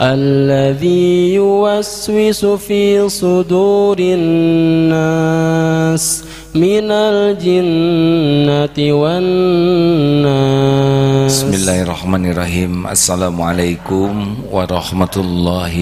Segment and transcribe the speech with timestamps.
[0.00, 5.44] الذي يوسوس في صدور الناس
[6.54, 10.22] من الجنة والناس.
[11.32, 12.86] بسم الله الرحمن الرحيم.
[12.86, 15.76] السلام عليكم ورحمة الله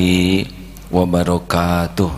[0.93, 2.11] وبركاته.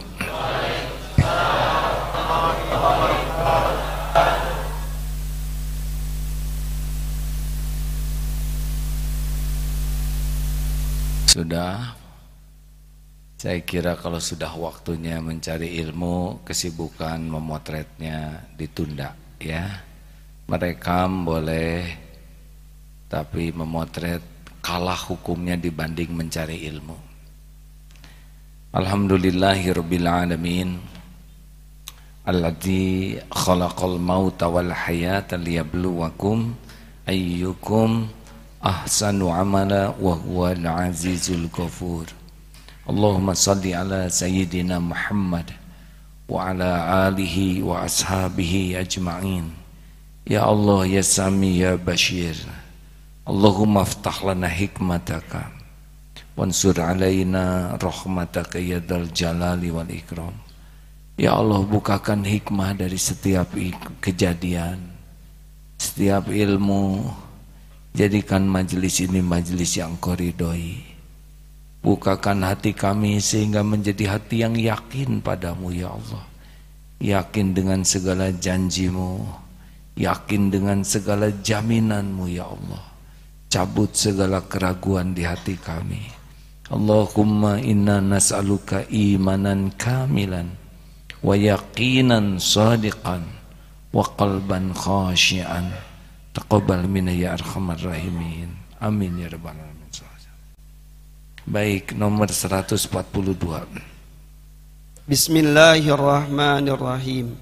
[11.32, 11.96] Sudah.
[13.40, 19.80] Saya kira kalau sudah waktunya mencari ilmu Kesibukan memotretnya ditunda ya.
[20.44, 21.88] Merekam boleh
[23.08, 24.20] Tapi memotret
[24.60, 27.00] kalah hukumnya dibanding mencari ilmu.
[28.76, 30.68] Alhamdulillahirrabbilalamin
[32.28, 36.52] Alladzi khalaqal mauta wal hayata liyabluwakum
[37.08, 38.20] ayyukum
[38.62, 42.06] ahsanu amala wa huwa al-azizul ghafur.
[42.86, 45.50] Allahumma salli ala sayyidina Muhammad
[46.30, 49.50] wa ala alihi wa ashabihi ajma'in.
[50.22, 52.38] Ya Allah ya Sami ya Bashir
[53.26, 55.50] Allahumma aftah lana hikmataka.
[56.38, 60.32] Wansur alaina rahmataka ya dal jalali wal ikram.
[61.18, 63.52] Ya Allah bukakan hikmah dari setiap
[64.00, 64.92] kejadian
[65.82, 67.10] setiap ilmu
[67.92, 70.80] Jadikan majelis ini majelis yang koridoi.
[71.84, 76.24] Bukakan hati kami sehingga menjadi hati yang yakin padamu ya Allah.
[77.04, 79.20] Yakin dengan segala janjimu.
[80.00, 82.80] Yakin dengan segala jaminanmu ya Allah.
[83.52, 86.00] Cabut segala keraguan di hati kami.
[86.72, 90.48] Allahumma inna nas'aluka imanan kamilan.
[91.20, 93.20] Wa yaqinan sadiqan.
[93.92, 95.91] Wa qalban khasyian.
[96.32, 98.48] Taqabbal minna ya arhamar rahimin.
[98.80, 99.84] Amin ya rabbal alamin.
[101.42, 102.88] Baik, nomor 142.
[105.04, 107.36] Bismillahirrahmanirrahim.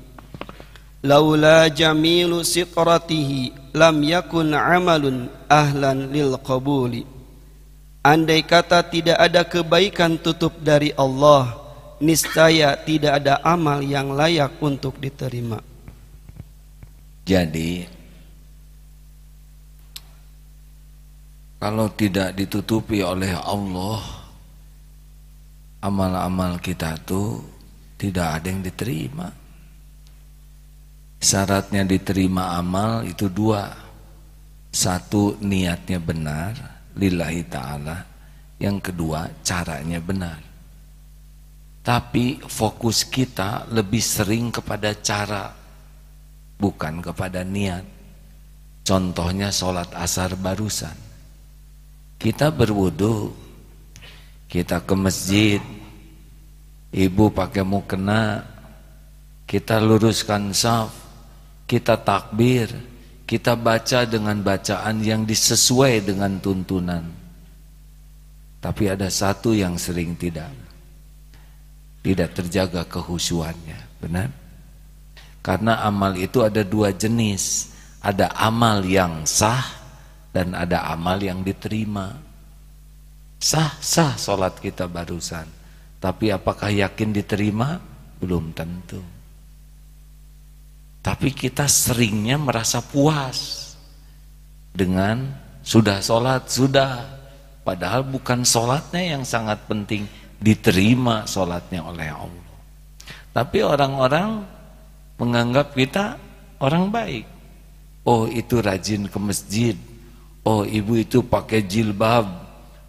[1.06, 7.06] Laula jamilu sitratihi lam yakun amalun ahlan lil qabuli.
[8.00, 11.60] Andai kata tidak ada kebaikan tutup dari Allah,
[12.00, 15.60] niscaya tidak ada amal yang layak untuk diterima.
[17.28, 17.99] Jadi
[21.60, 24.00] Kalau tidak ditutupi oleh Allah
[25.84, 27.44] Amal-amal kita tuh
[28.00, 29.28] Tidak ada yang diterima.
[31.20, 33.68] Syaratnya diterima amal itu dua.
[34.72, 36.56] Satu niatnya benar
[36.96, 38.08] Lillahi ta'ala.
[38.56, 40.40] Yang kedua caranya benar.
[41.84, 45.52] Tapi fokus kita lebih sering kepada cara
[46.56, 47.84] Bukan kepada niat.
[48.80, 51.09] Contohnya sholat asar barusan
[52.20, 53.32] kita berwudu,
[54.44, 55.60] kita ke masjid,
[56.92, 58.44] ibu pakai mukena,
[59.48, 60.92] kita luruskan saf,
[61.64, 62.68] kita takbir,
[63.24, 67.08] kita baca dengan bacaan yang disesuai dengan tuntunan.
[68.60, 70.52] Tapi ada satu yang sering tidak.
[72.04, 74.28] Tidak terjaga kehusuannya, benar?
[75.40, 77.72] Karena amal itu ada dua jenis.
[78.04, 79.79] Ada amal yang sah
[80.30, 82.14] dan ada amal yang diterima.
[83.40, 85.48] Sah-sah sholat kita barusan.
[86.00, 87.80] Tapi apakah yakin diterima?
[88.20, 89.00] Belum tentu.
[91.00, 93.72] Tapi kita seringnya merasa puas
[94.76, 95.32] dengan
[95.64, 97.20] sudah sholat, sudah.
[97.64, 100.04] Padahal bukan sholatnya yang sangat penting,
[100.40, 102.48] diterima sholatnya oleh Allah.
[103.30, 104.44] Tapi orang-orang
[105.20, 106.16] menganggap kita
[106.60, 107.24] orang baik.
[108.04, 109.76] Oh itu rajin ke masjid,
[110.44, 112.24] Oh ibu itu pakai jilbab.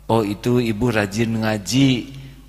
[0.08, 1.92] Oh itu ibu rajin ngaji.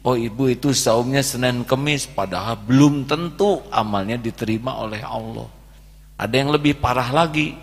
[0.02, 5.46] Oh ibu itu saumnya Senin Kemis Padahal belum tentu amalnya diterima oleh Allah.
[6.18, 7.54] Ada yang lebih parah lagi.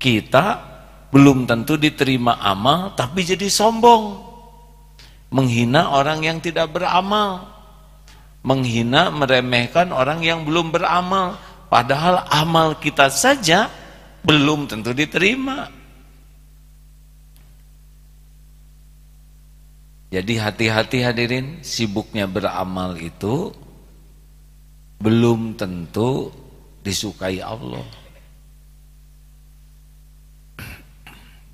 [0.00, 0.68] Kita
[1.12, 4.28] belum tentu diterima amal Tapi jadi sombong.
[5.32, 7.46] Menghina orang yang tidak beramal.
[8.40, 11.36] Menghina, meremehkan orang yang belum beramal.
[11.68, 13.68] Padahal amal kita saja
[14.24, 15.79] belum tentu diterima
[20.10, 23.54] Jadi hati-hati hadirin, sibuknya beramal itu
[24.98, 26.34] belum tentu
[26.82, 27.86] disukai Allah.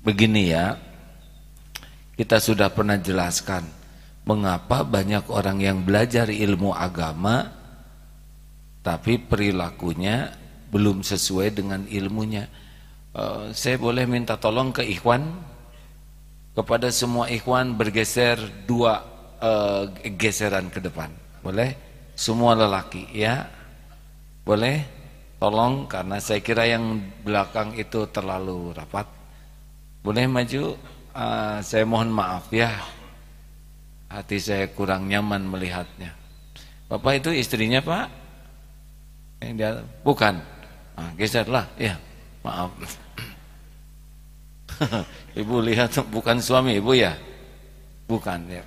[0.01, 0.73] Begini ya,
[2.17, 3.61] kita sudah pernah jelaskan
[4.25, 7.53] mengapa banyak orang yang belajar ilmu agama
[8.81, 10.33] tapi perilakunya
[10.71, 12.47] belum sesuai dengan ilmunya.
[13.11, 15.27] Uh, saya boleh minta tolong ke Ikhwan
[16.57, 19.05] kepada semua ikhwan bergeser dua
[19.37, 19.85] uh,
[20.17, 21.13] geseran ke depan.
[21.45, 21.77] Boleh?
[22.17, 23.45] Semua lelaki ya.
[24.41, 24.81] Boleh?
[25.37, 29.05] Tolong karena saya kira yang belakang itu terlalu rapat.
[30.01, 30.73] Boleh maju?
[31.13, 32.73] Uh, saya mohon maaf ya.
[34.09, 36.09] Hati saya kurang nyaman melihatnya.
[36.89, 38.05] Bapak itu istrinya, Pak?
[39.45, 39.71] Yang dia
[40.01, 40.41] bukan.
[40.97, 42.01] Nah, geserlah, ya.
[42.41, 42.73] Maaf.
[45.41, 47.13] ibu lihat bukan suami ibu ya?
[48.07, 48.63] Bukan ya.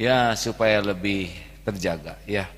[0.00, 1.28] Ya supaya lebih
[1.64, 2.48] terjaga ya.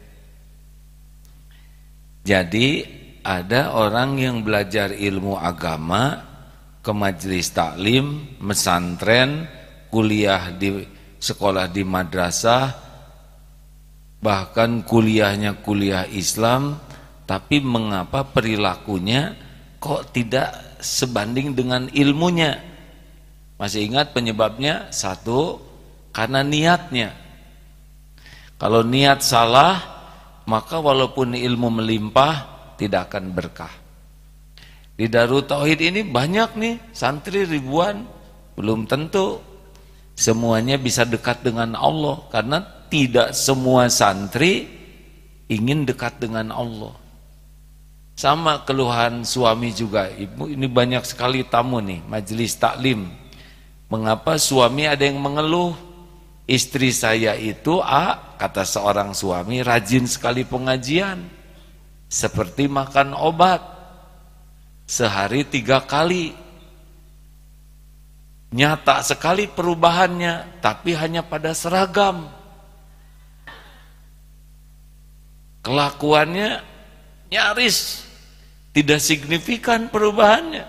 [2.23, 2.87] Jadi
[3.27, 6.23] ada orang yang belajar ilmu agama
[6.83, 9.47] ke majelis taklim, mesantren,
[9.91, 10.83] kuliah di
[11.19, 12.67] sekolah di madrasah,
[14.23, 16.79] bahkan kuliahnya kuliah Islam,
[17.27, 19.35] tapi mengapa perilakunya
[19.83, 22.63] kok tidak sebanding dengan ilmunya.
[23.59, 24.95] Masih ingat penyebabnya?
[24.95, 25.59] Satu,
[26.15, 27.11] karena niatnya.
[28.63, 29.83] Kalau niat salah,
[30.47, 32.35] maka walaupun ilmu melimpah,
[32.79, 33.75] tidak akan berkah.
[34.95, 38.07] Di Darut Tauhid ini banyak nih, santri ribuan,
[38.55, 39.43] belum tentu
[40.15, 42.23] semuanya bisa dekat dengan Allah.
[42.31, 44.71] Karena tidak semua santri
[45.51, 47.02] ingin dekat dengan Allah.
[48.13, 50.09] Sama keluhan suami juga.
[50.13, 53.09] Ibu ini banyak sekali tamu nih, majelis taklim.
[53.89, 55.77] Mengapa suami ada yang mengeluh?
[56.43, 61.23] Istri saya itu, A, kata seorang suami, rajin sekali pengajian.
[62.11, 63.63] Seperti makan obat.
[64.85, 66.37] Sehari tiga kali.
[68.53, 72.29] Nyata sekali perubahannya, tapi hanya pada seragam.
[75.65, 76.72] Kelakuannya
[77.33, 78.05] nyaris
[78.77, 80.69] tidak signifikan perubahannya.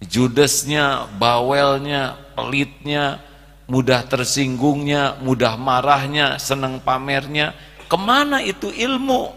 [0.00, 3.20] Judesnya, bawelnya, pelitnya,
[3.68, 7.52] mudah tersinggungnya, mudah marahnya, senang pamernya,
[7.84, 9.36] ke mana itu ilmu?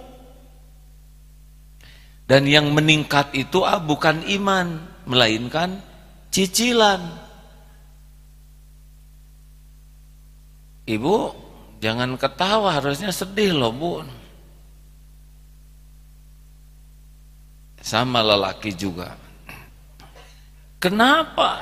[2.24, 5.84] Dan yang meningkat itu ah, bukan iman, melainkan
[6.32, 7.04] cicilan.
[10.88, 11.16] Ibu,
[11.84, 14.23] jangan ketawa, harusnya sedih loh bu.
[17.84, 19.20] Sama lelaki juga.
[20.80, 21.60] Kenapa?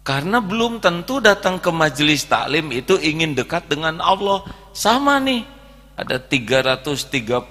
[0.00, 4.40] Karena belum tentu datang ke majelis taklim itu ingin dekat dengan Allah.
[4.72, 5.44] Sama nih,
[5.96, 7.44] ada 332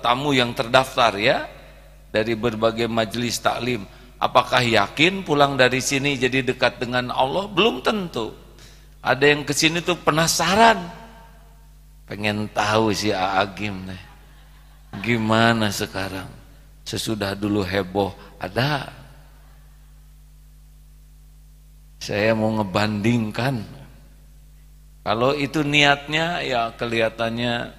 [0.00, 1.44] tamu yang terdaftar ya
[2.08, 3.84] dari berbagai majelis taklim.
[4.16, 7.48] Apakah yakin pulang dari sini jadi dekat dengan Allah?
[7.48, 8.32] Belum tentu.
[9.04, 10.80] Ada yang ke sini tuh penasaran.
[12.08, 14.02] Pengen tahu si Aagim nih.
[15.04, 16.45] Gimana sekarang?
[16.86, 18.94] Sesudah dulu heboh ada.
[21.98, 23.66] Saya mau ngebandingkan.
[25.02, 27.74] Kalau itu niatnya ya kelihatannya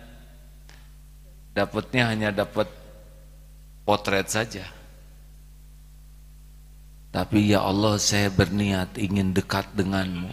[1.55, 2.67] dapatnya hanya dapat
[3.87, 4.67] potret saja.
[7.15, 10.29] Tapi ya Allah saya berniat ingin dekat denganmu.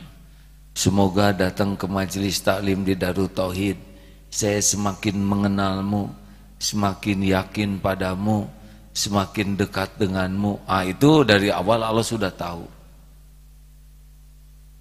[0.75, 3.78] Semoga datang ke majelis taklim di Darut Tauhid.
[4.26, 6.10] Saya semakin mengenalmu
[6.58, 8.50] semakin yakin padamu
[8.94, 10.62] semakin dekat denganmu.
[10.64, 12.64] Ah itu dari awal Allah sudah tahu.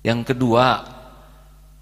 [0.05, 0.86] Yang kedua,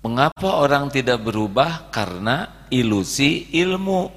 [0.02, 1.92] mengapa orang tidak berubah?
[1.92, 4.08] Karena ilusi ilmu.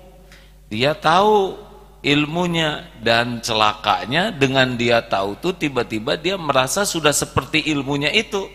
[0.71, 1.59] Dia tahu
[2.05, 8.47] ilmunya dan celakanya dengan dia tahu tuh tiba-tiba dia merasa sudah seperti ilmunya itu.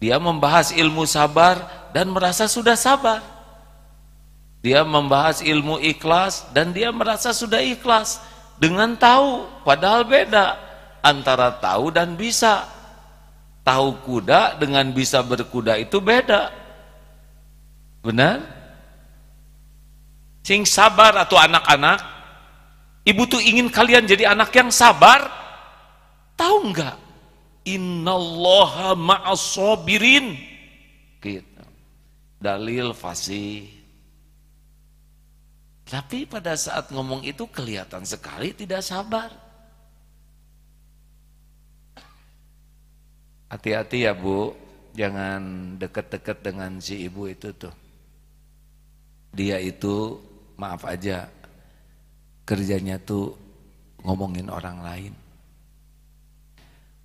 [0.00, 3.20] Dia membahas ilmu sabar dan merasa sudah sabar.
[4.60, 8.20] Dia membahas ilmu ikhlas dan dia merasa sudah ikhlas
[8.60, 10.46] dengan tahu padahal beda
[11.00, 12.68] antara tahu dan bisa.
[13.60, 16.52] Tahu kuda dengan bisa berkuda itu beda.
[18.00, 18.40] Benar?
[20.40, 22.00] Sing sabar atau anak-anak
[23.04, 25.28] ibu tuh ingin kalian jadi anak yang sabar.
[26.40, 26.96] Tahu enggak
[27.64, 30.36] innallaha ma'as sabirin.
[31.20, 31.64] Gitu.
[32.40, 33.79] Dalil fasih
[35.90, 39.26] tapi pada saat ngomong itu kelihatan sekali tidak sabar.
[43.50, 44.54] Hati-hati ya Bu,
[44.94, 47.74] jangan deket-deket dengan si ibu itu tuh.
[49.34, 50.14] Dia itu
[50.54, 51.26] maaf aja
[52.46, 53.34] kerjanya tuh
[54.06, 55.14] ngomongin orang lain.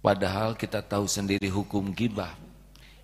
[0.06, 2.38] Padahal kita tahu sendiri hukum gibah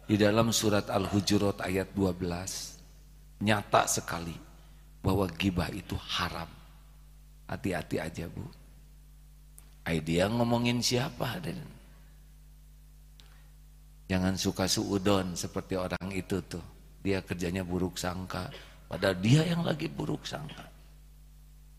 [0.06, 4.50] di dalam surat Al-Hujurat ayat 12 nyata sekali
[5.01, 6.48] bahwa gibah itu haram.
[7.50, 8.46] Hati-hati aja bu.
[9.89, 11.58] Idea ngomongin siapa dan
[14.12, 16.60] Jangan suka suudon seperti orang itu tuh.
[17.00, 18.51] Dia kerjanya buruk sangka.
[18.91, 20.67] Padahal dia yang lagi buruk sangka.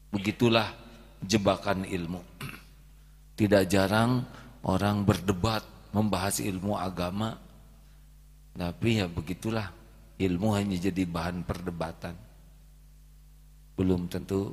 [0.08, 0.72] Begitulah
[1.20, 2.24] jebakan ilmu.
[3.38, 4.24] Tidak jarang
[4.64, 5.60] orang berdebat
[5.92, 7.36] membahas ilmu agama.
[8.56, 9.68] Tapi ya begitulah.
[10.16, 12.16] Ilmu hanya jadi bahan perdebatan.
[13.78, 14.52] Belum tentu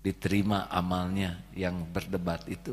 [0.00, 2.72] diterima amalnya yang berdebat itu.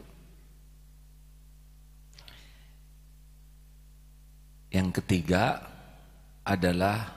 [4.71, 5.63] Yang ketiga
[6.43, 7.15] adalah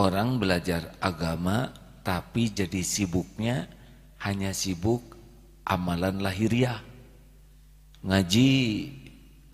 [0.00, 1.70] orang belajar agama
[2.04, 3.68] tapi jadi sibuknya
[4.20, 5.14] hanya sibuk
[5.64, 6.80] amalan lahiriah.
[8.04, 8.52] Ngaji,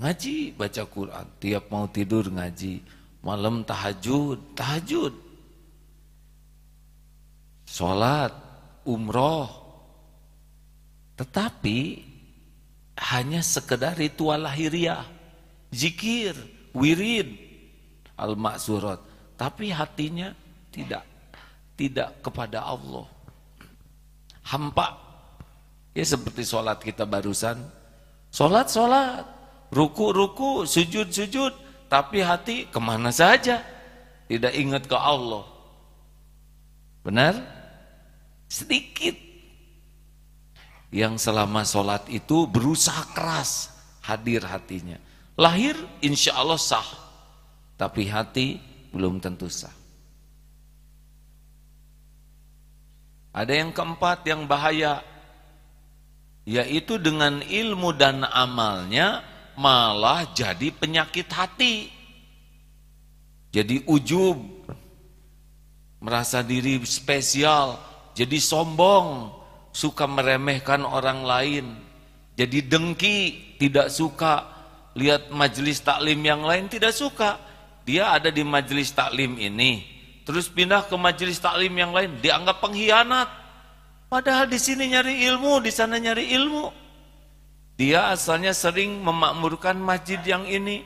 [0.02, 2.82] ngaji baca Quran, tiap mau tidur ngaji,
[3.22, 5.29] malam tahajud, tahajud.
[7.70, 8.34] Salat,
[8.82, 9.46] umroh.
[11.14, 11.78] Tetapi
[13.14, 15.06] hanya sekedar ritual lahiriah,
[15.70, 16.34] zikir,
[16.74, 17.30] wirid
[18.18, 18.98] al-maksurat
[19.40, 20.36] tapi hatinya
[20.68, 21.00] tidak
[21.80, 23.08] tidak kepada Allah.
[24.52, 25.00] Hampa.
[25.96, 27.56] Ya seperti sholat kita barusan.
[28.28, 29.24] Sholat sholat.
[29.72, 31.56] Ruku ruku sujud sujud.
[31.88, 33.64] Tapi hati ke mana saja?
[34.28, 35.48] Tidak ingat ke Allah.
[37.00, 37.59] Benar
[38.50, 39.14] sedikit
[40.90, 43.70] yang selama sholat itu berusaha keras
[44.02, 44.98] hadir hatinya
[45.40, 45.72] Lahir
[46.04, 46.84] insya Allah sah,
[47.80, 48.60] tapi hati
[48.92, 49.72] belum tentu sah.
[53.32, 55.00] Ada yang keempat yang bahaya,
[56.44, 59.24] yaitu dengan ilmu dan amalnya
[59.56, 61.88] malah jadi penyakit hati.
[63.48, 64.36] Jadi ujub,
[66.04, 67.80] merasa diri spesial,
[68.20, 69.32] jadi sombong,
[69.72, 71.72] suka meremehkan orang lain,
[72.36, 74.44] jadi dengki, tidak suka
[74.92, 77.40] lihat majelis taklim yang lain tidak suka.
[77.88, 79.88] Dia ada di majelis taklim ini,
[80.28, 83.28] terus pindah ke majelis taklim yang lain, dianggap pengkhianat.
[84.12, 86.64] Padahal di sini nyari ilmu, di sana nyari ilmu.
[87.80, 90.84] Dia asalnya sering memakmurkan masjid yang ini.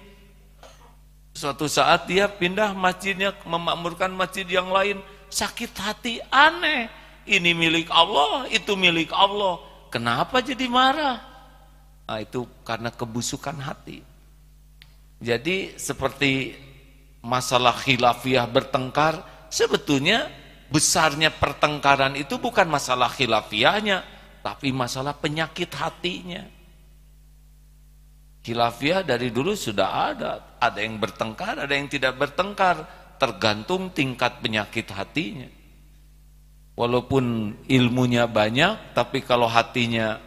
[1.34, 5.02] Suatu saat dia pindah masjidnya memakmurkan masjid yang lain,
[5.34, 7.02] sakit hati, aneh.
[7.24, 9.60] Ini milik Allah, itu milik Allah.
[9.88, 11.18] Kenapa jadi marah?
[12.04, 14.04] Nah, itu karena kebusukan hati.
[15.24, 16.52] Jadi seperti
[17.24, 20.28] masalah khilafiah bertengkar, sebetulnya
[20.68, 24.04] besarnya pertengkaran itu bukan masalah khilafiahnya,
[24.44, 26.44] tapi masalah penyakit hatinya.
[28.44, 32.84] Khilafiah dari dulu sudah ada, ada yang bertengkar, ada yang tidak bertengkar,
[33.16, 35.48] tergantung tingkat penyakit hatinya.
[36.74, 40.18] Walaupun ilmunya banyak, tapi kalau hatinya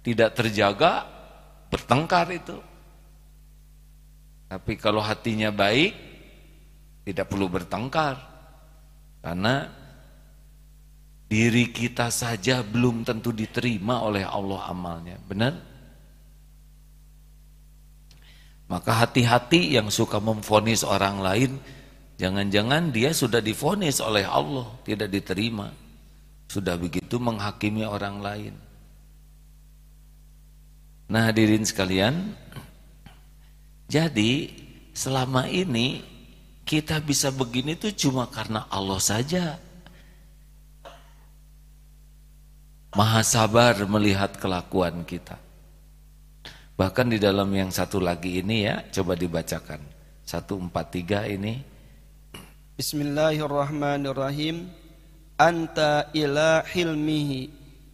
[0.00, 1.04] tidak terjaga
[1.68, 2.56] bertengkar itu.
[4.48, 5.92] Tapi kalau hatinya baik
[7.04, 8.16] tidak perlu bertengkar.
[9.20, 9.68] Karena
[11.28, 15.16] diri kita saja belum tentu diterima oleh Allah amalnya.
[15.20, 15.74] Benar?
[18.64, 21.50] Maka hati-hati yang suka memfonis orang lain
[22.20, 25.70] jangan-jangan dia sudah difonis oleh Allah tidak diterima.
[26.48, 28.54] Sudah begitu menghakimi orang lain.
[31.10, 32.32] Nah hadirin sekalian
[33.84, 34.48] Jadi
[34.96, 36.00] selama ini
[36.64, 39.60] kita bisa begini tuh cuma karena Allah saja.
[42.96, 45.36] Maha sabar melihat kelakuan kita.
[46.74, 49.82] Bahkan di dalam yang satu lagi ini ya Coba dibacakan.
[50.24, 51.73] 143 ini
[52.74, 54.66] Bismillahirrahmanirrahim.
[55.38, 57.46] Anta ila hilmihi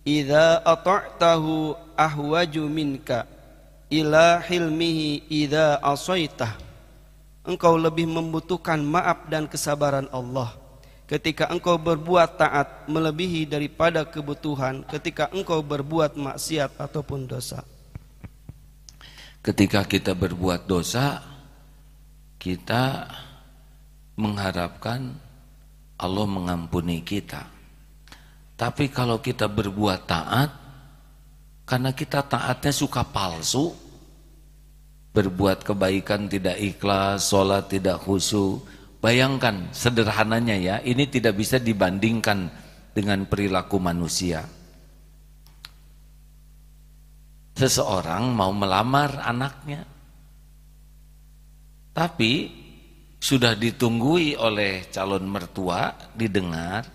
[0.08, 3.28] Idza ata'tahu ahwaju minka.
[3.92, 6.56] Ila hilmihi idza asaitah.
[7.44, 10.56] Engkau lebih membutuhkan maaf dan kesabaran Allah.
[11.04, 14.80] Ketika engkau berbuat taat melebihi daripada kebutuhan.
[14.88, 17.60] Ketika engkau berbuat maksiat ataupun dosa.
[19.44, 21.20] Ketika kita berbuat dosa,
[22.40, 23.04] kita
[24.20, 25.16] mengharapkan
[25.96, 27.48] Allah mengampuni kita.
[28.60, 30.50] Tapi kalau kita berbuat taat,
[31.64, 33.72] karena kita taatnya suka palsu,
[35.16, 38.60] berbuat kebaikan tidak ikhlas, sholat tidak khusyuk.
[39.00, 42.52] Bayangkan sederhananya ya, ini tidak bisa dibandingkan
[42.92, 44.44] dengan perilaku manusia.
[47.56, 49.88] Seseorang mau melamar anaknya,
[51.96, 52.59] tapi
[53.20, 56.88] sudah ditunggui oleh calon mertua, didengar,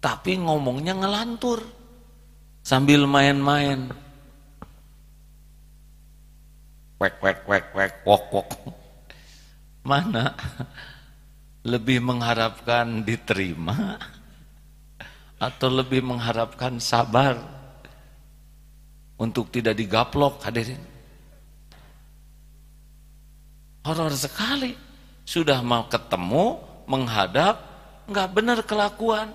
[0.00, 1.60] tapi ngomongnya ngelantur
[2.64, 3.92] sambil main-main.
[6.96, 8.50] Wek wek wek wek wok wok
[9.84, 10.32] mana
[11.60, 14.00] lebih mengharapkan diterima
[15.36, 17.36] atau lebih mengharapkan sabar
[19.20, 20.80] untuk tidak digaplok hadirin?
[23.84, 24.85] Horor sekali
[25.26, 27.58] sudah mau ketemu menghadap
[28.06, 29.34] nggak benar kelakuan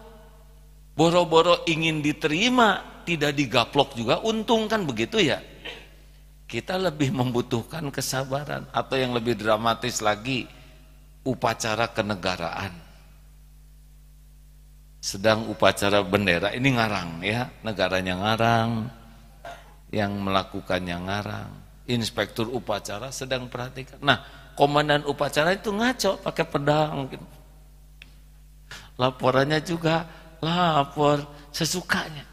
[0.96, 5.44] boro-boro ingin diterima tidak digaplok juga untung kan begitu ya
[6.52, 10.52] kita lebih membutuhkan kesabaran atau yang lebih dramatis lagi
[11.24, 12.76] upacara kenegaraan.
[15.02, 18.72] Sedang upacara bendera ini ngarang ya, negaranya ngarang,
[19.96, 21.52] yang melakukannya ngarang.
[21.90, 23.98] Inspektur upacara sedang perhatikan.
[24.04, 24.20] Nah,
[24.56, 27.08] komandan upacara itu ngaco pakai pedang.
[27.10, 27.28] Gitu.
[29.00, 30.06] Laporannya juga
[30.42, 32.26] lapor sesukanya.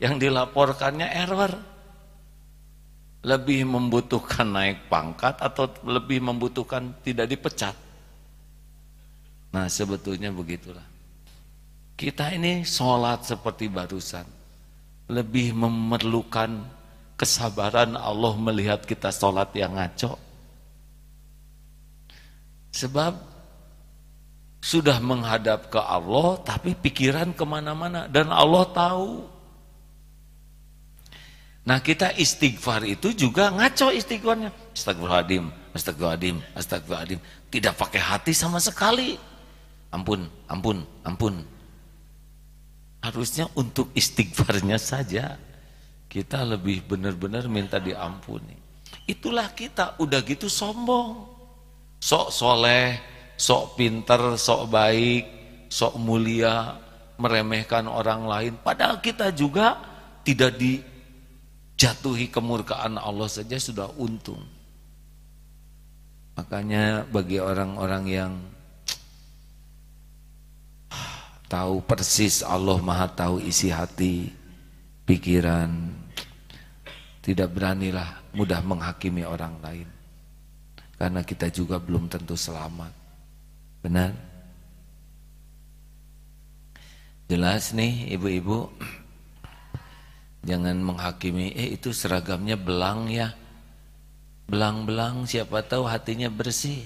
[0.00, 1.52] Yang dilaporkannya error
[3.20, 7.76] lebih membutuhkan naik pangkat atau lebih membutuhkan tidak dipecat?
[9.52, 10.84] Nah sebetulnya begitulah.
[12.00, 14.24] Kita ini sholat seperti barusan.
[15.12, 16.64] Lebih memerlukan
[17.20, 20.29] kesabaran Allah melihat kita sholat yang ngaco.
[22.70, 23.12] Sebab
[24.60, 28.06] sudah menghadap ke Allah tapi pikiran ke mana-mana.
[28.06, 29.24] Dan Allah tahu.
[31.64, 34.50] Nah kita istighfar itu juga ngaco istighfarnya.
[34.72, 35.44] Astagfirullahaladzim,
[35.76, 37.20] astagfirullahaladzim, astagfirullahaladzim.
[37.50, 39.16] Tidak pakai hati sama sekali.
[39.90, 41.42] Ampun, ampun, ampun.
[43.00, 45.40] Harusnya untuk istighfarnya saja.
[46.10, 48.58] Kita lebih benar-benar minta diampuni.
[49.06, 51.39] Itulah kita, udah gitu sombong.
[52.00, 52.96] Sok soleh,
[53.36, 55.24] sok pinter, sok baik,
[55.68, 56.80] sok mulia,
[57.20, 58.52] meremehkan orang lain.
[58.56, 59.76] Padahal kita juga
[60.24, 60.80] tidak di
[61.76, 64.40] jatuhi kemurkaan Allah saja sudah untung.
[66.40, 68.32] Makanya bagi orang-orang yang
[71.52, 74.32] tahu persis Allah Maha tahu isi hati,
[75.04, 75.92] pikiran,
[77.20, 79.99] tidak beranilah mudah menghakimi orang lain.
[81.00, 82.92] Karena kita juga belum tentu selamat.
[83.80, 84.12] Benar?
[87.24, 88.68] Jelas nih ibu-ibu
[90.40, 93.36] Jangan menghakimi, eh itu seragamnya belang ya.
[94.48, 96.80] Belang-belang siapa tahu hatinya bersih.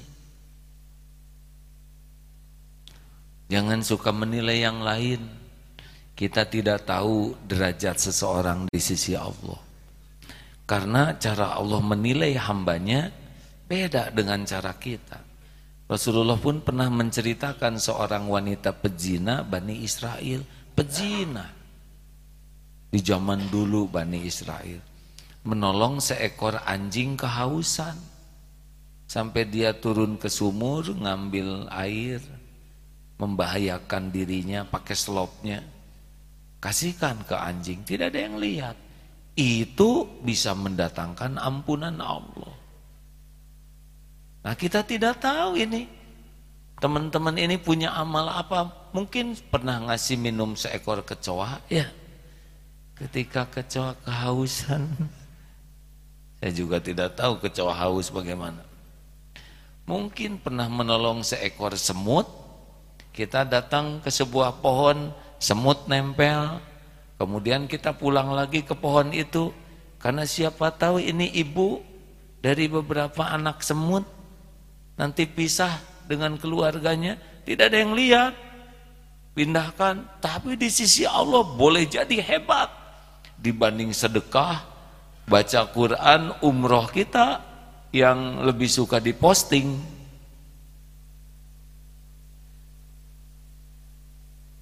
[3.47, 5.23] Jangan suka menilai yang lain.
[6.19, 9.59] Kita tidak tahu derajat seseorang di sisi Allah.
[10.67, 13.11] Karena cara Allah menilai hambanya
[13.75, 15.19] beda dengan cara kita.
[15.91, 20.47] Rasulullah pun pernah menceritakan seorang wanita pezina Bani Israel.
[20.79, 21.43] Pezina.
[22.95, 24.95] Di zaman dulu Bani Israel
[25.45, 27.97] menolong seekor anjing kehausan.
[29.05, 32.25] Sampai dia turun ke sumur ngambil air
[33.21, 35.61] membahayakan dirinya pakai slopnya
[36.59, 38.77] kasihkan ke anjing tidak ada yang lihat.
[39.37, 42.64] Itu bisa mendatangkan ampunan Allah
[44.45, 46.05] nah kita tidak tahu ini.
[46.85, 48.91] Teman-teman ini punya amal apa?
[48.93, 51.65] Mungkin pernah ngasih minum seekor kecoa?
[51.73, 51.89] Ya.
[52.99, 54.93] Ketika kecoa kehausan.
[56.45, 58.61] Saya juga tidak tahu kecoa haus bagaimana.
[59.89, 62.29] Mungkin pernah menolong seekor semut.
[63.17, 65.09] Kita datang ke sebuah pohon
[65.41, 66.61] semut nempel.
[67.17, 69.57] Kemudian kita pulang lagi ke pohon itu.
[69.97, 71.81] Karena siapa tahu ini ibu
[72.45, 74.05] dari beberapa anak semut
[74.95, 78.33] nanti pisah dengan keluarganya tidak ada yang lihat
[79.35, 82.85] pindahkan tapi di sisi Allah boleh jadi hebat
[83.45, 84.65] dibanding sedekah,
[85.29, 87.45] baca Quran, umroh kita
[87.93, 89.77] yang lebih suka diposting.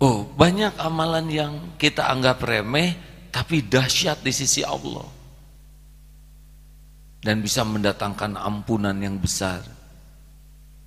[0.03, 2.99] Oh, banyak amalan yang kita anggap remeh
[3.31, 5.07] tapi dahsyat di sisi Allah.
[7.23, 9.62] Dan bisa mendatangkan ampunan yang besar.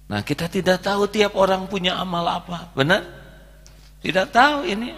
[0.05, 3.01] Nah, kita tidak tahu tiap orang punya amal apa, benar?
[4.05, 4.93] Tidak tahu ini.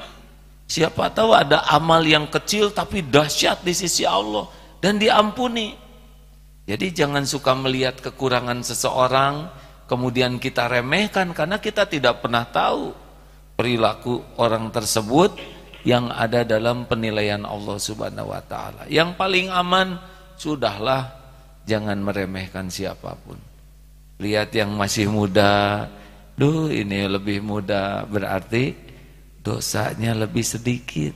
[0.68, 4.52] Siapa tahu ada amal yang kecil tapi dahsyat di sisi Allah
[4.84, 5.72] dan diampuni.
[6.68, 9.48] Jadi jangan suka melihat kekurangan seseorang
[9.88, 12.92] kemudian kita remehkan karena kita tidak pernah tahu
[13.56, 15.40] perilaku orang tersebut
[15.88, 18.84] yang ada dalam penilaian Allah Subhanahu wa taala.
[18.92, 19.96] Yang paling aman
[20.36, 21.16] sudahlah
[21.64, 23.40] jangan meremehkan siapa pun.
[24.18, 25.86] Lihat yang masih muda,
[26.34, 28.74] duh ini lebih muda berarti
[29.46, 31.14] dosanya lebih sedikit.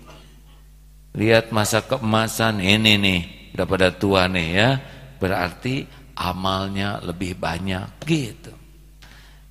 [1.18, 3.22] Lihat masa keemasan ini nih,
[3.58, 4.70] udah pada tua nih ya,
[5.18, 5.84] berarti
[6.16, 8.54] amalnya lebih banyak gitu.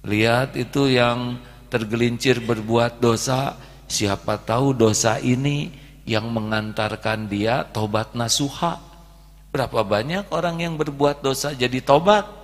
[0.06, 1.36] Lihat itu yang
[1.68, 3.58] tergelincir berbuat dosa,
[3.90, 5.68] siapa tahu dosa ini
[6.08, 8.80] yang mengantarkan dia tobat nasuha.
[9.52, 12.39] Berapa banyak orang yang berbuat dosa jadi tobat?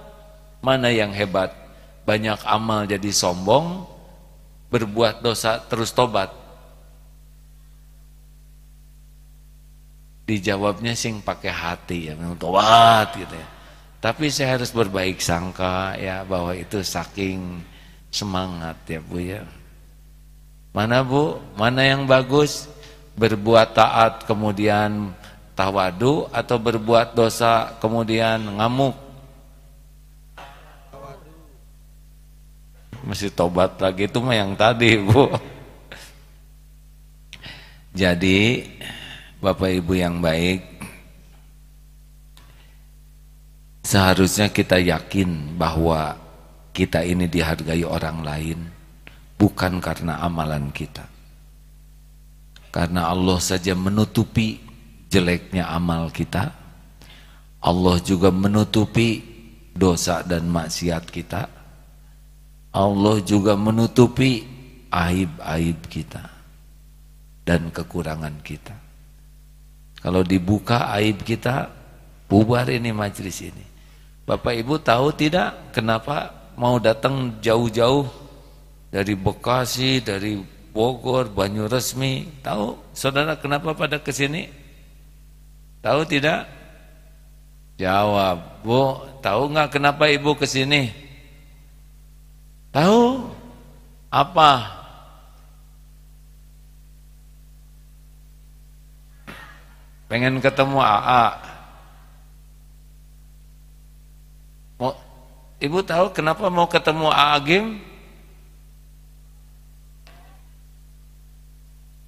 [0.66, 1.55] Mana yang hebat?
[2.02, 3.87] Banyak amal jadi sombong,
[4.66, 6.35] berbuat dosa terus tobat.
[10.26, 13.48] Dijawabnya sing pakai hati ya, tobat gitu ya.
[14.02, 17.62] Tapi saya harus berbaik sangka ya bahwa itu saking
[18.11, 19.46] semangat ya Bu ya.
[20.74, 21.38] Mana Bu?
[21.55, 22.66] Mana yang bagus?
[23.14, 25.14] Berbuat taat kemudian
[25.55, 29.06] tawadu atau berbuat dosa kemudian ngamuk?
[33.05, 34.09] Masih tobat lagi.
[34.09, 35.29] Itu mah yang tadi Bu.
[37.97, 38.61] Jadi
[39.41, 40.77] Bapak Ibu yang baik
[43.81, 46.13] Seharusnya kita yakin bahwa
[46.77, 48.59] kita ini dihargai orang lain
[49.37, 51.09] Bukan karena amalan kita.
[52.73, 54.61] Karena Allah saja menutupi
[55.09, 56.53] jeleknya amal kita.
[57.65, 59.25] Allah juga menutupi
[59.73, 61.56] dosa dan maksiat kita
[62.77, 64.45] Allah juga menutupi
[64.93, 66.29] aib-aib kita
[67.41, 68.87] Dan kekurangan kita
[70.07, 71.67] kalau dibuka aib kita,
[72.31, 73.67] bubar ini majlis ini.
[74.23, 78.07] Bapak Ibu tahu tidak kenapa mau datang jauh-jauh
[78.87, 80.39] dari Bekasi, dari
[80.71, 82.39] Bogor, Banyuresmi?
[82.39, 84.47] Tahu saudara kenapa pada ke sini?
[85.83, 86.47] Tahu tidak?
[87.83, 90.95] Jawab, Bu, tahu nggak kenapa Ibu ke sini?
[92.77, 93.25] Tahu?
[94.12, 94.77] Apa?
[100.07, 101.25] pengen ketemu AA
[104.79, 104.95] mau
[105.59, 107.65] ibu tahu kenapa mau ketemu AA Gim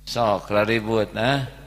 [0.07, 1.59] sok ribut nah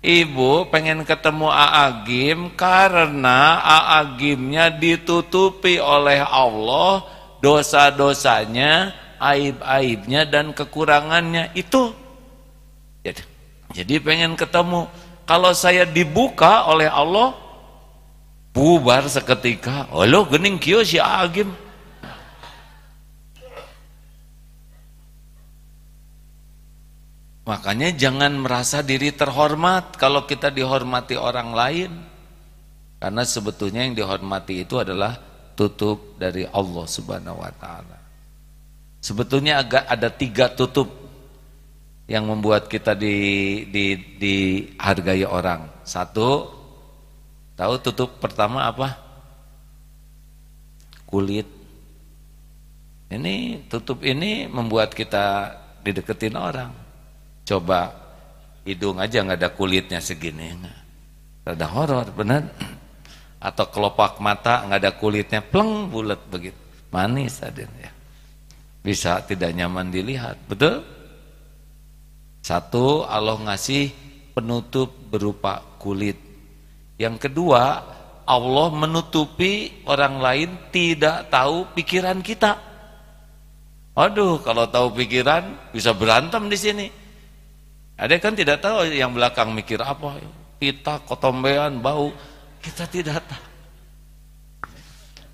[0.00, 7.04] Ibu pengen ketemu AA Gim karena AA Gimnya ditutupi oleh Allah
[7.40, 11.52] dosa-dosanya, aib-aibnya dan kekurangannya.
[11.56, 11.92] Itu.
[13.72, 14.88] Jadi, pengen ketemu.
[15.24, 17.36] Kalau saya dibuka oleh Allah
[18.50, 19.86] bubar seketika.
[19.90, 21.48] Allah gening kio si agim.
[27.46, 31.90] Makanya jangan merasa diri terhormat kalau kita dihormati orang lain.
[33.00, 37.98] Karena sebetulnya yang dihormati itu adalah tutup dari Allah subhanahu wa ta'ala
[39.00, 41.00] sebetulnya agak ada tiga tutup
[42.10, 43.14] yang membuat kita di,
[43.70, 45.70] di, dihargai orang.
[45.86, 46.50] Satu,
[47.54, 48.98] tahu tutup pertama apa?
[51.06, 51.46] Kulit.
[53.14, 55.54] Ini tutup ini membuat kita
[55.86, 56.74] dideketin orang.
[57.46, 57.94] Coba
[58.66, 60.54] hidung aja nggak ada kulitnya segini.
[61.46, 62.42] Ada horor, benar?
[63.40, 66.60] Atau kelopak mata nggak ada kulitnya, pleng bulat begitu.
[66.92, 67.90] Manis ada ya.
[68.84, 70.84] Bisa tidak nyaman dilihat, betul?
[72.40, 73.92] Satu, Allah ngasih
[74.32, 76.16] penutup berupa kulit.
[77.00, 77.80] Yang kedua,
[78.28, 82.56] Allah menutupi orang lain tidak tahu pikiran kita.
[83.96, 86.86] Aduh, kalau tahu pikiran bisa berantem di sini.
[88.00, 90.16] Ada kan tidak tahu yang belakang mikir apa.
[90.56, 92.08] Kita kotombean, bau.
[92.60, 93.46] Kita tidak tahu.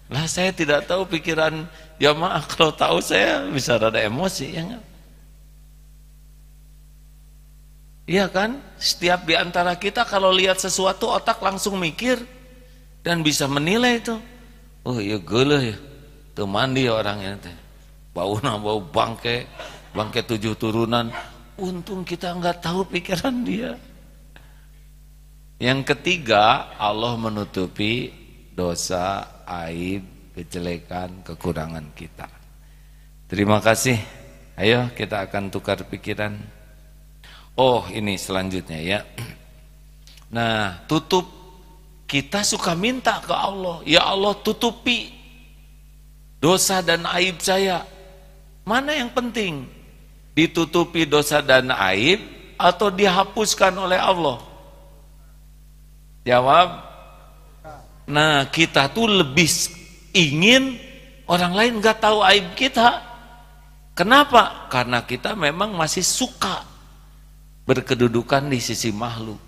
[0.06, 1.66] Lah saya tidak tahu pikiran
[1.98, 2.42] jamaah.
[2.46, 4.46] Kalau tahu saya bisa rada emosi.
[4.54, 4.84] Ya enggak?
[8.06, 8.62] Iya kan?
[8.78, 12.22] Setiap di antara kita kalau lihat sesuatu otak langsung mikir
[13.02, 14.14] dan bisa menilai itu.
[14.86, 15.76] Oh iya gele ya.
[16.38, 17.56] Tuh mandi orangnya teh.
[18.14, 19.50] Bau na bau bangke,
[19.90, 21.10] bangke tujuh turunan.
[21.58, 23.74] Untung kita nggak tahu pikiran dia.
[25.56, 28.12] Yang ketiga, Allah menutupi
[28.52, 30.04] dosa, aib,
[30.36, 32.28] kejelekan, kekurangan kita.
[33.24, 33.96] Terima kasih.
[34.56, 36.36] Ayo kita akan tukar pikiran.
[37.56, 39.00] Oh ini selanjutnya ya
[40.36, 41.24] Nah tutup
[42.04, 45.10] kita suka minta ke Allah, ya Allah tutupi
[46.38, 47.82] dosa dan aib saya.
[48.62, 49.66] Mana yang penting?
[50.36, 52.22] Ditutupi dosa dan aib
[52.60, 54.38] atau dihapuskan oleh Allah?
[56.26, 56.68] Jawab.
[58.10, 59.46] Nah, kita tuh lebih
[60.10, 60.74] ingin
[61.30, 62.98] orang lain nggak tahu aib kita.
[63.94, 64.66] Kenapa?
[64.66, 66.66] Karena kita memang masih suka
[67.62, 69.38] berkedudukan di sisi makhluk.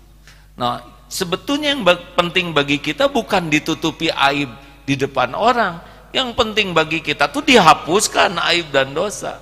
[0.55, 0.79] Nah,
[1.11, 1.83] sebetulnya yang
[2.15, 4.47] penting bagi kita bukan ditutupi aib
[4.87, 5.83] di depan orang.
[6.15, 9.37] Yang penting bagi kita tuh dihapuskan aib dan dosa.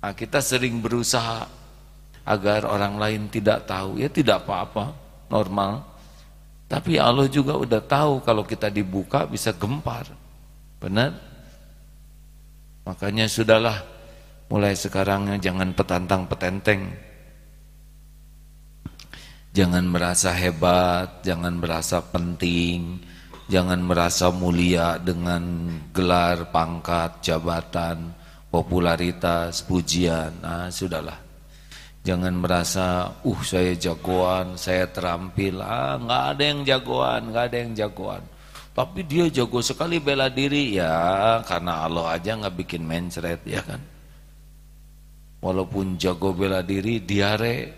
[0.00, 1.44] Nah, kita sering berusaha
[2.24, 4.00] agar orang lain tidak tahu.
[4.02, 5.03] Ya tidak apa-apa,
[5.34, 5.82] normal.
[6.70, 10.06] Tapi Allah juga udah tahu kalau kita dibuka bisa gempar.
[10.78, 11.18] Benar?
[12.86, 13.82] Makanya sudahlah
[14.48, 16.94] mulai sekarang jangan petantang petenteng.
[19.54, 22.98] Jangan merasa hebat, jangan merasa penting,
[23.46, 28.10] jangan merasa mulia dengan gelar, pangkat, jabatan,
[28.50, 30.34] popularitas, pujian.
[30.42, 31.23] Nah, sudahlah.
[32.04, 35.56] Jangan merasa, uh saya jagoan, saya terampil.
[35.64, 38.22] Ah, nggak ada yang jagoan, nggak ada yang jagoan.
[38.76, 43.80] Tapi dia jago sekali bela diri ya karena Allah aja nggak bikin mencret ya kan.
[45.40, 47.72] Walaupun jago bela diri diare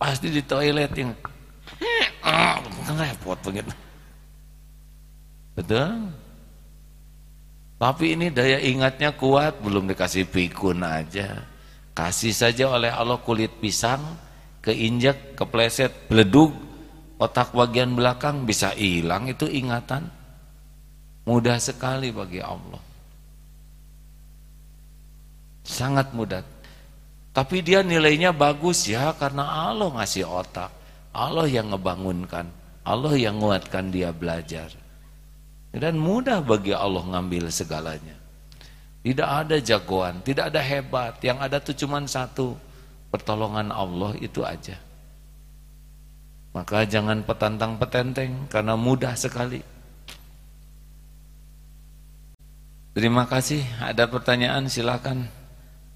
[0.00, 1.12] pasti di toilet yang
[2.24, 2.56] ah,
[3.02, 3.74] repot begitu.
[5.52, 6.16] Betul?
[7.76, 11.55] Tapi ini daya ingatnya kuat belum dikasih pikun aja.
[11.96, 14.04] Kasih saja oleh Allah kulit pisang
[14.60, 16.52] keinjak, kepleset, beledug
[17.16, 20.10] otak bagian belakang bisa hilang itu ingatan.
[21.24, 22.82] Mudah sekali bagi Allah.
[25.66, 26.44] Sangat mudah.
[27.34, 30.70] Tapi dia nilainya bagus ya karena Allah ngasih otak.
[31.10, 32.46] Allah yang ngebangunkan.
[32.86, 34.70] Allah yang nguatkan dia belajar.
[35.74, 38.15] Dan mudah bagi Allah ngambil segalanya.
[39.06, 41.14] Tidak ada jagoan, tidak ada hebat.
[41.22, 42.58] Yang ada tuh cuma satu.
[43.06, 44.74] Pertolongan Allah itu aja.
[46.50, 49.62] Maka jangan petantang petenteng karena mudah sekali.
[52.98, 53.62] Terima kasih.
[53.78, 55.30] Ada pertanyaan silakan.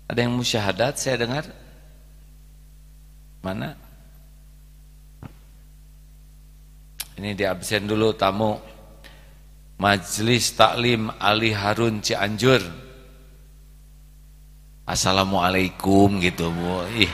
[0.06, 1.50] Ada yang musyahadat saya dengar?
[3.42, 3.74] Mana?
[7.18, 8.54] Ini di absen dulu tamu.
[9.82, 12.89] Majelis Taklim Ali Harun Cianjur.
[14.90, 16.82] Assalamualaikum gitu, Bu.
[16.98, 17.12] Ih.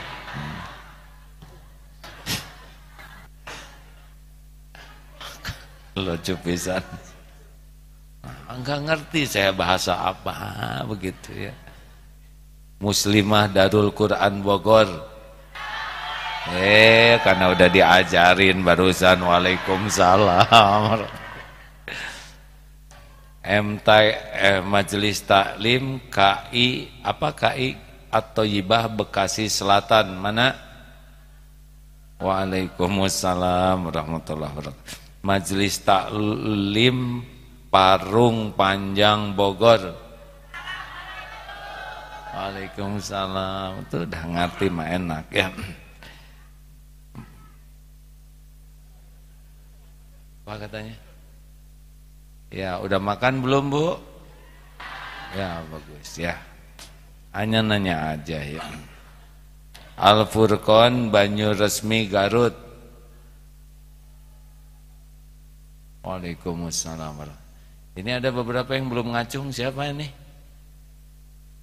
[5.97, 6.85] Lucu pisan
[8.57, 10.33] enggak ngerti saya bahasa apa
[10.89, 11.55] begitu ya
[12.81, 14.89] Muslimah Darul Quran Bogor
[16.57, 21.05] eh karena udah diajarin barusan Waalaikumsalam
[23.47, 23.89] MT
[24.35, 27.79] eh, Majelis Taklim KI apa KI
[28.11, 30.19] atau Yibah Bekasi Selatan.
[30.19, 30.51] Mana?
[32.19, 34.85] Waalaikumsalam warahmatullahi wabarakatuh.
[35.23, 37.23] Majelis Taklim
[37.71, 39.95] Parung Panjang Bogor.
[42.35, 43.87] Waalaikumsalam.
[43.87, 45.55] Itu udah ngerti mah enak ya.
[50.47, 51.06] Apa katanya
[52.51, 53.97] ya udah makan belum bu
[55.35, 56.35] ya bagus ya
[57.35, 58.65] hanya nanya aja ya
[59.97, 62.53] Al Furqon Banyu Resmi Garut
[66.05, 67.47] Waalaikumsalam
[67.97, 70.05] ini ada beberapa yang belum ngacung siapa ini?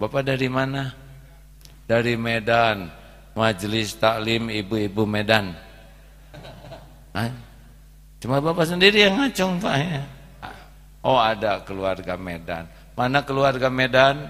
[0.01, 0.89] Bapak dari mana?
[1.85, 2.89] Dari Medan.
[3.37, 5.53] Majelis Taklim Ibu-ibu Medan.
[7.13, 7.29] Hah?
[8.17, 10.01] Cuma Bapak sendiri yang ngacung Pak ya.
[11.03, 12.63] Oh ada keluarga Medan.
[12.95, 14.23] Mana keluarga Medan?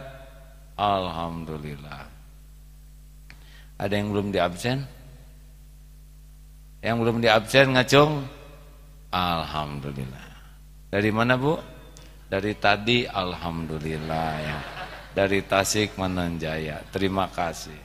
[0.74, 2.10] Alhamdulillah.
[3.78, 4.82] Ada yang belum di absen?
[6.82, 8.26] Yang belum di absen ngacung?
[9.14, 10.28] Alhamdulillah.
[10.90, 11.54] Dari mana Bu?
[12.26, 14.60] Dari tadi alhamdulillah ya.
[15.14, 16.82] Dari Tasik Manonjaya.
[16.90, 17.78] Terima kasih.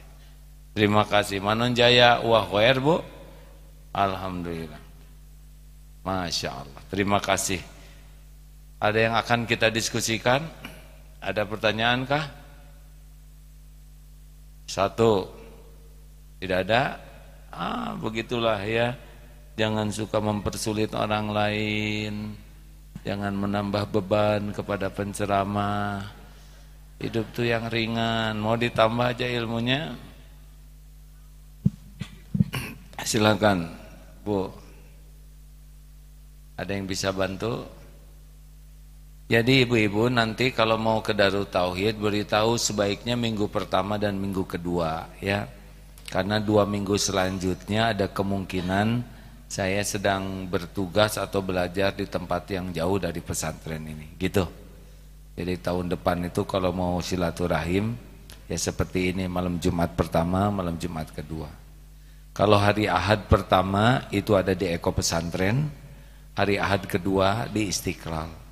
[0.72, 2.48] Terima kasih Manonjaya wah
[2.80, 3.04] Bu.
[3.92, 4.80] Alhamdulillah.
[6.08, 6.82] Masya Allah.
[6.88, 7.77] Terima kasih.
[8.78, 10.46] Ada yang akan kita diskusikan?
[11.18, 12.30] Ada pertanyaan kah?
[14.70, 15.26] Satu.
[16.38, 17.02] Tidak ada?
[17.50, 18.94] Ah, begitulah ya.
[19.58, 22.38] Jangan suka mempersulit orang lain.
[23.02, 26.06] Jangan menambah beban kepada penceramah.
[27.02, 28.38] Hidup tuh yang ringan.
[28.38, 29.98] Mau ditambah aja ilmunya.
[33.02, 33.74] Silakan,
[34.22, 34.52] Bu.
[36.54, 37.77] Ada yang bisa bantu?
[39.28, 45.04] Jadi ibu-ibu nanti kalau mau ke Darul Tauhid beritahu sebaiknya minggu pertama dan minggu kedua
[45.20, 45.44] ya.
[46.08, 49.04] Karena dua minggu selanjutnya ada kemungkinan
[49.44, 54.16] saya sedang bertugas atau belajar di tempat yang jauh dari pesantren ini.
[54.16, 54.48] Gitu.
[55.36, 58.00] Jadi tahun depan itu kalau mau silaturahim
[58.48, 61.52] ya seperti ini malam Jumat pertama, malam Jumat kedua.
[62.32, 65.68] Kalau hari Ahad pertama itu ada di Eko Pesantren,
[66.32, 68.47] hari Ahad kedua di Istiqlal.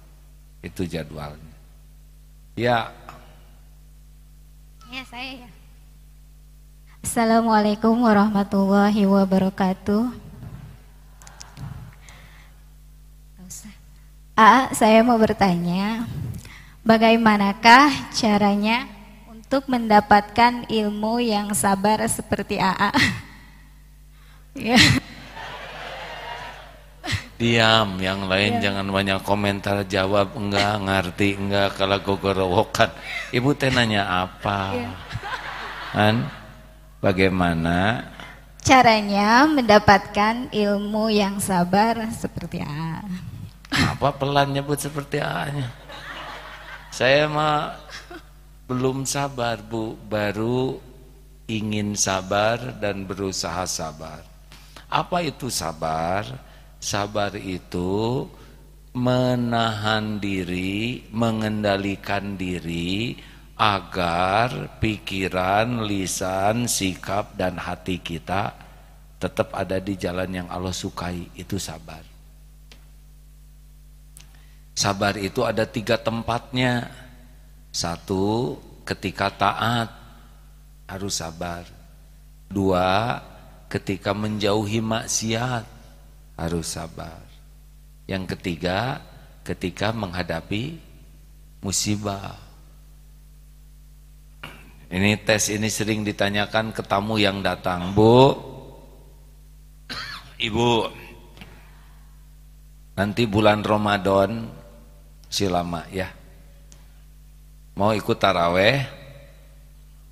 [0.64, 1.54] Itu jadwalnya.
[2.56, 2.92] Ya.
[4.88, 5.50] Ya, saya ya.
[7.06, 10.26] Assalamualaikum warahmatullahi wabarakatuh.
[14.36, 16.04] A, saya mau bertanya,
[16.84, 18.84] bagaimanakah caranya
[19.32, 22.92] untuk mendapatkan ilmu yang sabar seperti AA?
[24.76, 24.76] ya.
[27.36, 28.72] Diam, yang lain ya.
[28.72, 32.88] jangan banyak komentar, jawab enggak, ngerti enggak, kalau gogorowokan.
[33.28, 34.72] Ibu teh nanya apa?
[34.72, 34.92] Ya.
[35.92, 36.16] Kan?
[37.04, 38.08] Bagaimana?
[38.64, 43.04] Caranya mendapatkan ilmu yang sabar seperti A.
[43.70, 45.70] Apa pelan nyebut seperti A-nya?
[46.90, 47.76] Saya mah
[48.64, 49.94] belum sabar, Bu.
[50.08, 50.80] Baru
[51.46, 54.24] ingin sabar dan berusaha sabar.
[54.88, 56.45] Apa itu sabar?
[56.80, 58.24] Sabar itu
[58.96, 63.16] menahan diri, mengendalikan diri
[63.56, 68.52] agar pikiran, lisan, sikap dan hati kita
[69.16, 71.32] tetap ada di jalan yang Allah sukai.
[71.36, 72.04] Itu sabar.
[74.76, 76.88] Sabar itu ada tiga tempatnya.
[77.72, 79.88] Satu, ketika taat
[80.88, 81.64] harus sabar.
[82.48, 83.20] Dua,
[83.68, 85.75] ketika menjauhi maksiat
[86.36, 87.24] harus sabar.
[88.06, 89.02] Yang ketiga,
[89.42, 90.78] ketika menghadapi
[91.64, 92.38] musibah.
[94.86, 98.38] Ini tes ini sering ditanyakan ke tamu yang datang, Bu.
[100.36, 100.70] Ibu,
[102.94, 104.46] nanti bulan Ramadan
[105.26, 106.12] silama ya.
[107.74, 108.84] Mau ikut taraweh?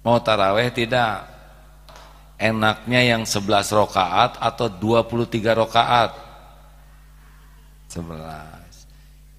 [0.03, 1.34] Mau taraweh tidak?
[2.45, 6.13] Enaknya yang 11 rokaat atau 23 rokaat?
[7.89, 8.55] 11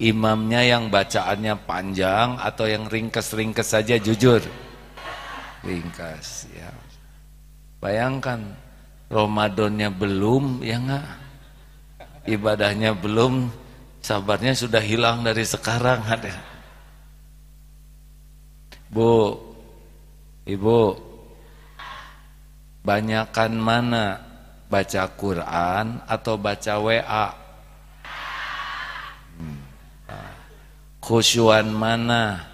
[0.02, 4.44] imamnya yang bacaannya panjang atau yang ringkes-ringkes saja jujur?
[5.64, 6.70] Ringkas ya.
[7.80, 8.42] Bayangkan
[9.06, 11.06] Ramadannya belum ya enggak?
[12.26, 13.54] Ibadahnya belum
[14.02, 16.34] sabarnya sudah hilang dari sekarang ada.
[18.90, 19.38] Bu
[20.46, 21.05] Ibu
[22.86, 24.22] Banyakan mana
[24.70, 27.26] baca Quran atau baca WA?
[29.34, 29.58] Hmm.
[31.02, 32.46] Khusyuan mana?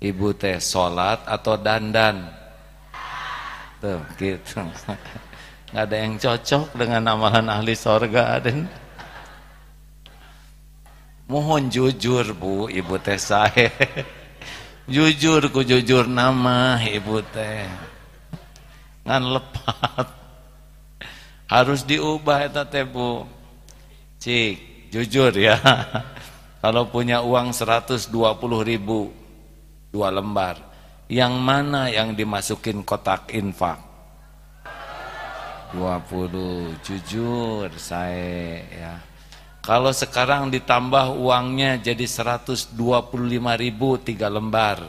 [0.00, 2.32] Ibu teh sholat atau dandan?
[3.84, 4.64] Tuh gitu.
[5.76, 8.64] Nggak ada yang cocok dengan amalan ahli sorga dan
[11.28, 13.68] Mohon jujur bu, ibu teh saya.
[14.94, 17.68] jujur ku jujur nama ibu teh
[19.08, 20.06] ngan lepat
[21.48, 22.84] harus diubah eta teh
[24.20, 24.56] cik
[24.92, 25.56] jujur ya.
[26.58, 28.10] Kalau punya uang 120
[28.66, 29.14] ribu
[29.88, 30.58] dua lembar
[31.08, 33.80] yang mana yang dimasukin kotak infak?
[35.72, 38.94] 20 jujur saya ya.
[39.62, 42.74] Kalau sekarang ditambah uangnya jadi 125
[43.56, 44.80] ribu tiga lembar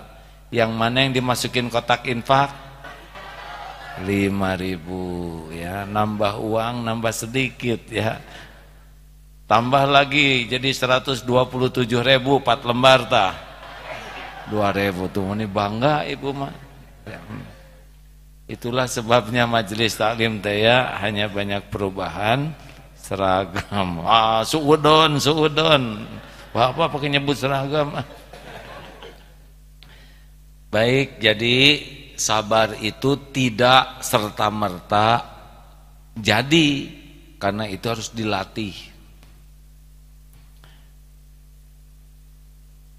[0.49, 2.68] yang mana yang dimasukin kotak infak
[4.05, 5.83] lima ribu ya.
[5.89, 8.21] Nambah uang nambah sedikit ya.
[9.49, 11.25] Tambah lagi jadi 127
[12.05, 13.33] ribu 4 lembar tah
[14.53, 16.53] 2 ribu tuh ini bangga ibu mah.
[17.09, 17.17] Ya.
[18.49, 22.53] itulah sebabnya majelis taklim teh ya hanya banyak perubahan
[22.93, 24.05] seragam.
[24.05, 26.05] Ah suudon suudon.
[26.53, 27.93] Apa pakai nyebut seragam?
[30.69, 31.81] Baik jadi
[32.19, 35.39] sabar itu tidak serta-merta
[36.19, 36.67] jadi
[37.39, 38.75] karena itu harus dilatih.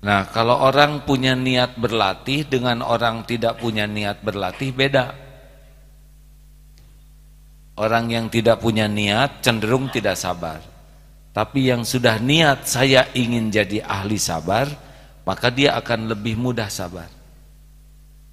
[0.00, 5.12] Nah, kalau orang punya niat berlatih dengan orang tidak punya niat berlatih beda.
[7.76, 10.64] Orang yang tidak punya niat cenderung tidak sabar.
[11.36, 14.72] Tapi yang sudah niat saya ingin jadi ahli sabar,
[15.28, 17.19] maka dia akan lebih mudah sabar.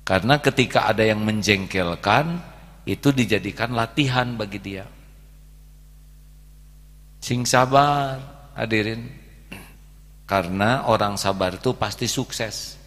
[0.07, 2.39] Karena ketika ada yang menjengkelkan,
[2.87, 4.87] itu dijadikan latihan bagi dia.
[7.19, 8.15] Sing sabar,
[8.55, 9.03] hadirin?
[10.23, 12.79] Karena orang sabar itu pasti sukses.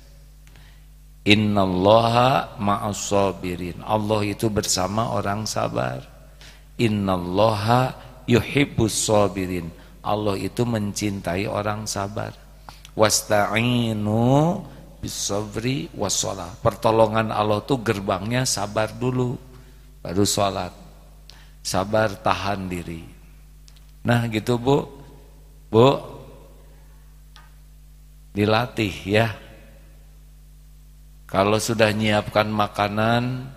[1.29, 3.85] Innallaha ma'as sabirin.
[3.85, 6.01] Allah itu bersama orang sabar.
[6.81, 7.93] Innallaha
[8.25, 9.69] yuhibbus sabirin.
[10.01, 12.33] Allah itu mencintai orang sabar.
[12.97, 14.65] Wasta'inu
[15.01, 16.53] bisabri wassalah.
[16.61, 19.35] Pertolongan Allah itu gerbangnya sabar dulu
[20.05, 20.73] baru sholat.
[21.61, 23.05] Sabar tahan diri.
[24.05, 24.79] Nah gitu Bu.
[25.71, 25.89] Bu,
[28.35, 29.29] dilatih ya.
[31.31, 33.55] Kalau sudah nyiapkan makanan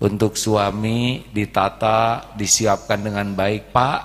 [0.00, 4.00] untuk suami ditata, disiapkan dengan baik, Pak,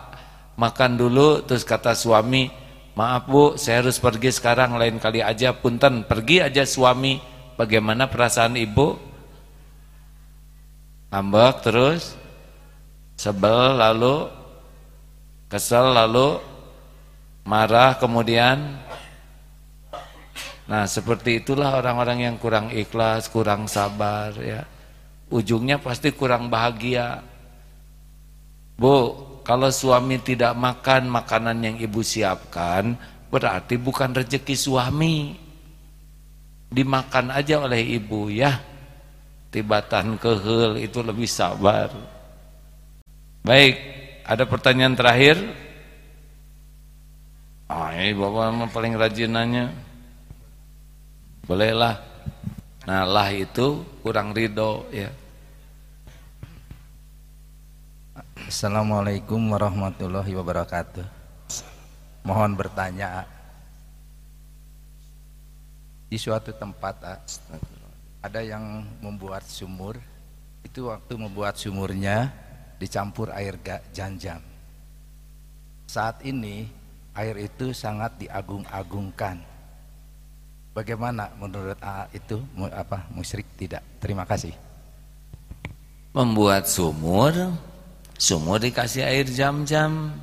[0.60, 2.52] makan dulu terus kata suami,
[2.98, 7.22] "Maaf Bu, saya harus pergi sekarang, lain kali aja punten, pergi aja suami."
[7.58, 8.98] Bagaimana perasaan Ibu?
[11.14, 12.14] Ngambek terus
[13.18, 14.30] sebel lalu
[15.50, 16.38] kesel lalu
[17.48, 18.78] marah kemudian
[20.68, 24.68] Nah seperti itulah orang-orang yang kurang ikhlas, kurang sabar ya.
[25.32, 27.24] Ujungnya pasti kurang bahagia.
[28.76, 29.16] Bu,
[29.48, 33.00] kalau suami tidak makan makanan yang ibu siapkan,
[33.32, 35.40] berarti bukan rezeki suami.
[36.68, 38.60] Dimakan aja oleh ibu ya.
[39.48, 41.96] Tibatan kehel itu lebih sabar.
[43.48, 43.80] Baik,
[44.28, 45.40] ada pertanyaan terakhir?
[47.72, 49.72] Ah, ini bapak paling rajin nanya.
[51.48, 52.04] Bolehlah.
[52.84, 55.08] Nah, lah itu kurang ridho ya.
[58.46, 61.02] Assalamualaikum warahmatullahi wabarakatuh.
[62.22, 63.26] Mohon bertanya.
[66.06, 67.02] Di suatu tempat
[68.22, 69.98] ada yang membuat sumur.
[70.62, 72.30] Itu waktu membuat sumurnya
[72.78, 73.58] dicampur air
[73.90, 74.38] janjam.
[75.90, 76.70] Saat ini
[77.18, 79.58] air itu sangat diagung-agungkan
[80.78, 82.38] Bagaimana menurut A itu
[82.70, 83.82] apa musyrik tidak?
[83.98, 84.54] Terima kasih.
[86.14, 87.34] Membuat sumur,
[88.18, 90.14] sumur dikasih air jam-jam.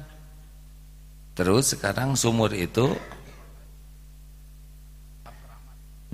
[1.35, 2.95] Terus sekarang sumur itu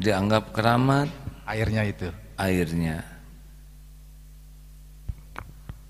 [0.01, 1.09] dianggap keramat
[1.45, 2.09] airnya itu.
[2.41, 3.05] Airnya.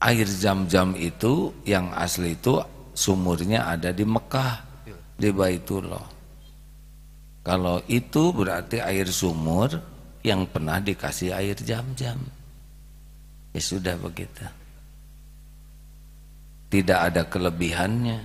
[0.01, 2.59] Air jam-jam itu yang asli itu
[2.97, 4.66] sumurnya ada di Mekah
[5.20, 6.07] di Baitullah.
[7.45, 9.68] Kalau itu berarti air sumur
[10.24, 12.18] yang pernah dikasih air jam-jam.
[13.53, 14.59] Ya sudah begitu.
[16.70, 18.18] Tidak ada kelebihannya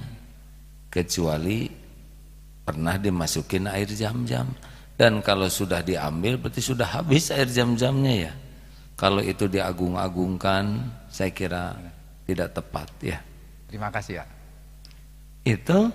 [0.94, 1.66] kecuali
[2.62, 4.46] pernah dimasukin air jam-jam.
[4.96, 8.34] Dan kalau sudah diambil berarti sudah habis air jam-jamnya ya.
[8.96, 10.80] Kalau itu diagung-agungkan
[11.12, 11.76] saya kira
[12.24, 13.20] tidak tepat ya.
[13.68, 14.26] Terima kasih ya.
[15.44, 15.92] Itu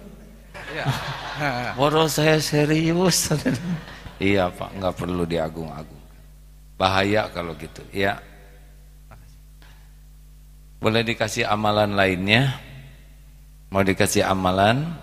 [0.76, 2.07] Ya.
[2.07, 3.32] Saya serius.
[4.22, 6.03] iya Pak, nggak perlu diagung-agung.
[6.76, 7.82] Bahaya kalau gitu.
[7.90, 8.20] Ya.
[10.81, 12.57] Boleh dikasih amalan lainnya?
[13.68, 14.97] Mau dikasih amalan?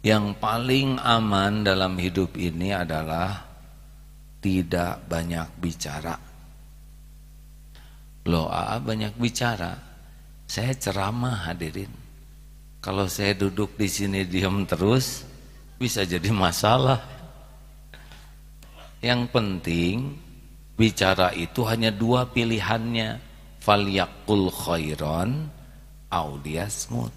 [0.00, 3.44] Yang paling aman dalam hidup ini adalah
[4.40, 6.16] tidak banyak bicara.
[8.24, 9.72] Loh, AA banyak bicara.
[10.48, 11.92] Saya ceramah hadirin.
[12.80, 15.28] Kalau saya duduk di sini diam terus
[15.76, 17.00] bisa jadi masalah.
[19.04, 19.96] Yang penting
[20.74, 23.32] bicara itu hanya dua pilihannya.
[23.64, 25.48] Falyakul khairon
[26.12, 27.12] audiasmut.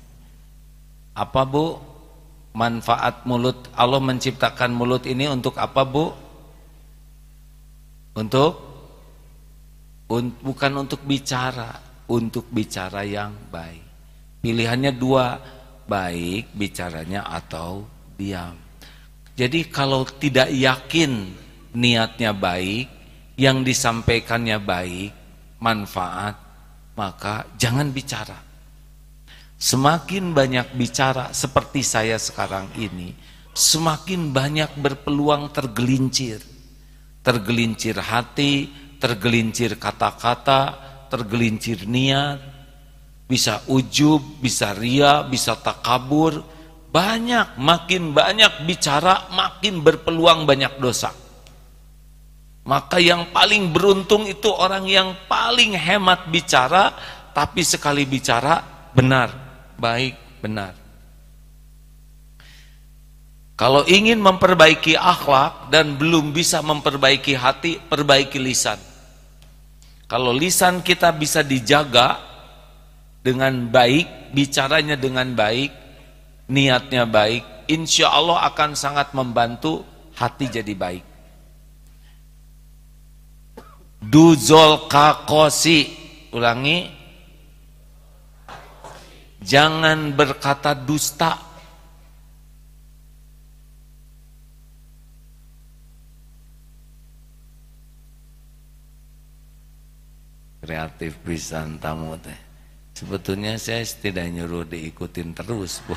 [1.18, 1.76] Apa Bu?
[2.58, 6.10] Manfaat mulut Allah menciptakan mulut ini untuk apa Bu?
[8.18, 8.52] Untuk
[10.10, 11.78] un, bukan untuk bicara,
[12.10, 13.86] untuk bicara yang baik.
[14.42, 15.38] Pilihannya dua,
[15.86, 17.86] baik bicaranya atau
[18.18, 18.58] diam.
[19.38, 21.30] Jadi kalau tidak yakin
[21.78, 22.97] niatnya baik,
[23.38, 25.12] yang disampaikannya baik,
[25.62, 26.36] manfaat,
[26.98, 28.36] maka jangan bicara.
[29.58, 33.14] Semakin banyak bicara seperti saya sekarang ini,
[33.54, 36.42] semakin banyak berpeluang tergelincir.
[37.22, 40.62] Tergelincir hati, tergelincir kata-kata,
[41.14, 42.42] tergelincir niat,
[43.30, 46.42] bisa ujub, bisa ria, bisa takabur,
[46.90, 51.27] banyak, makin banyak bicara, makin berpeluang banyak dosa.
[52.68, 56.92] Maka yang paling beruntung itu orang yang paling hemat bicara,
[57.32, 58.60] tapi sekali bicara
[58.92, 59.32] benar,
[59.80, 60.76] baik, benar.
[63.56, 68.78] Kalau ingin memperbaiki akhlak dan belum bisa memperbaiki hati, perbaiki lisan.
[70.12, 72.28] Kalau lisan kita bisa dijaga,
[73.28, 75.72] dengan baik, bicaranya dengan baik,
[76.48, 79.84] niatnya baik, insya Allah akan sangat membantu
[80.16, 81.07] hati jadi baik.
[83.98, 85.90] Duzol kakosi,
[86.32, 86.86] ulangi,
[89.42, 91.34] jangan berkata dusta.
[100.62, 102.36] Kreatif pisan tamu teh.
[102.98, 105.94] Sebetulnya saya tidak nyuruh diikutin terus, Bu.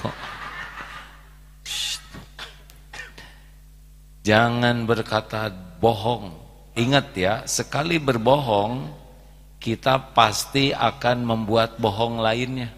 [4.20, 5.48] Jangan berkata
[5.80, 6.39] bohong.
[6.78, 8.88] Ingat ya, sekali berbohong,
[9.60, 12.72] kita pasti akan membuat bohong lainnya.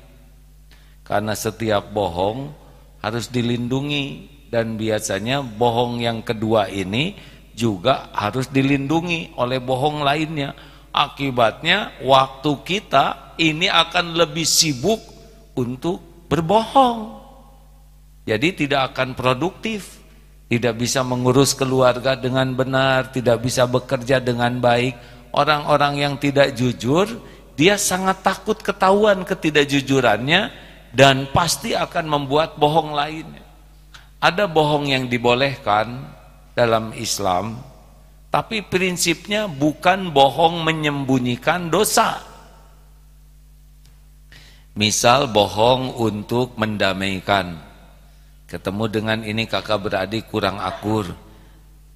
[1.07, 2.51] Karena setiap bohong
[2.99, 7.15] harus dilindungi dan biasanya bohong yang kedua ini
[7.55, 10.53] juga harus dilindungi oleh bohong lainnya.
[10.93, 15.01] Akibatnya waktu kita ini akan lebih sibuk
[15.57, 17.23] untuk berbohong.
[18.29, 20.02] Jadi tidak akan produktif
[20.53, 25.01] tidak bisa mengurus keluarga dengan benar, tidak bisa bekerja dengan baik.
[25.33, 27.09] Orang-orang yang tidak jujur,
[27.57, 30.53] dia sangat takut ketahuan ketidakjujurannya
[30.93, 33.41] dan pasti akan membuat bohong lainnya.
[34.21, 36.05] Ada bohong yang dibolehkan
[36.53, 37.57] dalam Islam,
[38.29, 42.21] tapi prinsipnya bukan bohong menyembunyikan dosa.
[44.77, 47.72] Misal bohong untuk mendamaikan
[48.53, 51.09] ketemu dengan ini kakak beradik kurang akur.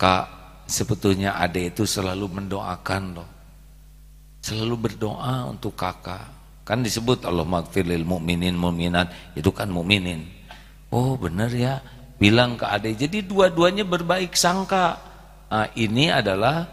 [0.01, 0.25] Kak
[0.65, 3.29] sebetulnya adik itu selalu mendoakan loh.
[4.41, 6.33] Selalu berdoa untuk kakak.
[6.65, 9.37] Kan disebut Allah magfirlil mu'minin mu'minat.
[9.37, 10.25] Itu kan mu'minin.
[10.89, 11.85] Oh benar ya.
[12.17, 13.05] Bilang ke adik.
[13.05, 14.97] Jadi dua-duanya berbaik sangka.
[15.53, 16.65] Nah, ini adalah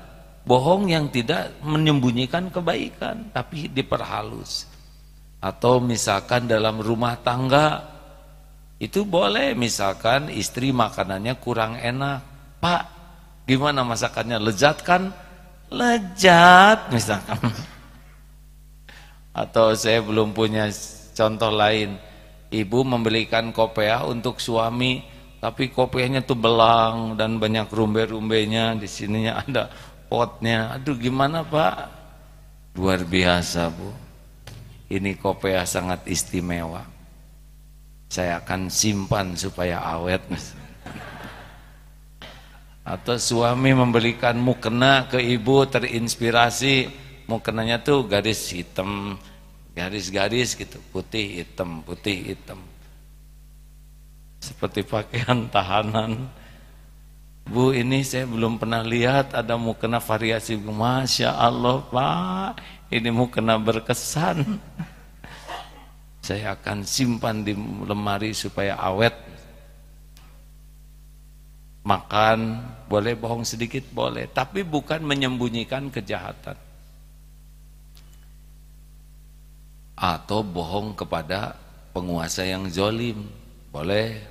[0.48, 4.64] bohong yang tidak menyembunyikan kebaikan tapi diperhalus.
[5.44, 7.93] Atau misalkan dalam rumah tangga
[8.84, 12.20] itu boleh misalkan istri makanannya kurang enak.
[12.60, 12.84] Pak,
[13.48, 14.44] gimana masakannya?
[14.44, 15.08] Lezat kan?
[15.72, 17.40] Lezat misalkan.
[19.32, 20.68] Atau saya belum punya
[21.16, 21.96] contoh lain.
[22.52, 25.00] Ibu membelikan kopiah untuk suami,
[25.40, 28.76] tapi kopiahnya tuh belang dan banyak rumbe-rumbenya.
[28.76, 29.72] Di sininya ada
[30.12, 30.76] potnya.
[30.76, 31.76] Aduh gimana Pak?
[32.76, 33.96] Luar biasa Bu.
[34.92, 36.93] Ini kopiah sangat istimewa
[38.14, 40.22] saya akan simpan supaya awet.
[42.86, 47.02] Atau suami membelikan mukena ke ibu terinspirasi.
[47.26, 49.18] Mukenanya tuh garis hitam
[49.74, 52.62] garis-garis gitu putih hitam putih hitam.
[54.38, 56.30] Seperti pakaian tahanan.
[57.50, 60.60] Bu ini saya belum pernah lihat ada mukena variasi.
[60.60, 62.62] Masya Allah Pak.
[62.94, 64.62] Ini mukena berkesan
[66.24, 67.52] saya akan simpan di
[67.84, 69.12] lemari supaya awet.
[71.84, 74.32] Makan boleh bohong sedikit boleh.
[74.32, 76.56] Tapi bukan menyembunyikan kejahatan.
[80.00, 81.60] Atau bohong kepada
[81.92, 83.28] penguasa yang zolim.
[83.68, 84.24] Boleh.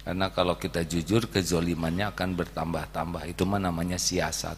[0.00, 3.28] Karena kalau kita jujur kezolimannya akan bertambah-tambah.
[3.28, 4.56] Itu mah namanya siasat.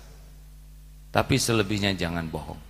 [1.11, 2.63] Tapi selebihnya jangan bohong.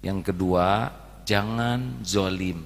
[0.00, 0.88] Yang kedua
[1.24, 2.64] jangan zolim,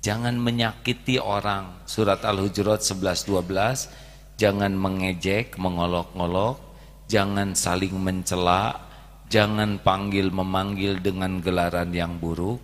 [0.00, 1.84] jangan menyakiti orang.
[1.84, 6.56] Surat Al-Hujurat 11-12, jangan mengejek, mengolok-ngolok,
[7.10, 8.78] jangan saling mencela,
[9.28, 12.58] jangan panggil memanggil dengan gelaran yang buruk,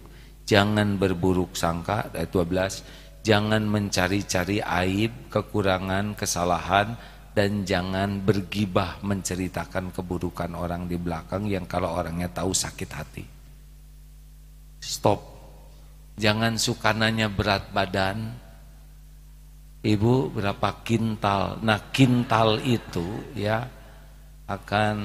[0.49, 6.97] jangan berburuk sangka, ayat 12, jangan mencari-cari aib, kekurangan, kesalahan,
[7.37, 13.36] dan jangan bergibah menceritakan keburukan orang di belakang yang kalau orangnya tahu sakit hati.
[14.87, 15.19] Stop.
[16.15, 18.39] Jangan suka nanya berat badan.
[19.83, 21.59] Ibu berapa kintal?
[21.59, 23.67] Nah, kintal itu ya
[24.47, 24.97] akan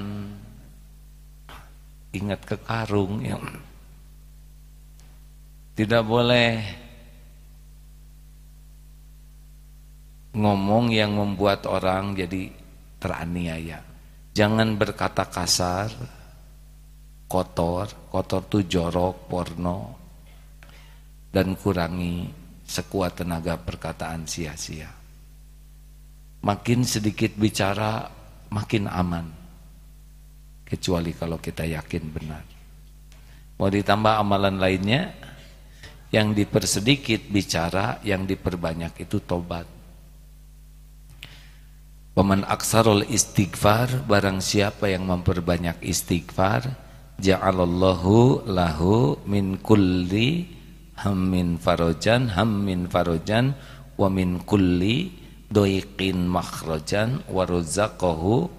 [2.13, 3.41] ingat ke karung ya.
[5.73, 6.49] Tidak boleh
[10.37, 12.53] ngomong yang membuat orang jadi
[13.01, 13.81] teraniaya.
[14.37, 16.20] Jangan berkata kasar
[17.31, 19.79] kotor, kotor tuh jorok, porno,
[21.31, 22.27] dan kurangi
[22.67, 24.91] sekuat tenaga perkataan sia-sia.
[26.43, 28.03] Makin sedikit bicara,
[28.51, 29.31] makin aman.
[30.67, 32.43] Kecuali kalau kita yakin benar.
[33.55, 35.15] Mau ditambah amalan lainnya,
[36.11, 39.63] yang dipersedikit bicara, yang diperbanyak itu tobat.
[42.11, 46.90] Paman aksarul istighfar, barang siapa yang memperbanyak istighfar,
[47.21, 50.49] ja'alallahu lahu min kulli
[50.97, 53.53] hammin farojan hammin farojan
[53.93, 55.13] wa min kulli
[55.53, 58.49] doiqin makhrajan wa razaqahu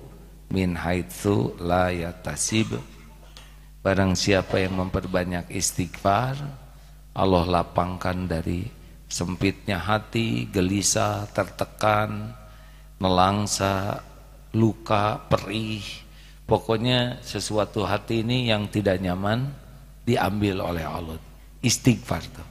[0.55, 2.79] min haitsu la yatasib.
[3.83, 6.39] Barang siapa yang memperbanyak istighfar
[7.19, 8.63] Allah lapangkan dari
[9.11, 12.31] sempitnya hati gelisah tertekan
[13.03, 13.99] nelangsa
[14.55, 16.02] luka perih
[16.53, 19.49] pokoknya sesuatu hati ini yang tidak nyaman
[20.05, 21.17] diambil oleh Allah
[21.65, 22.49] istighfar tuh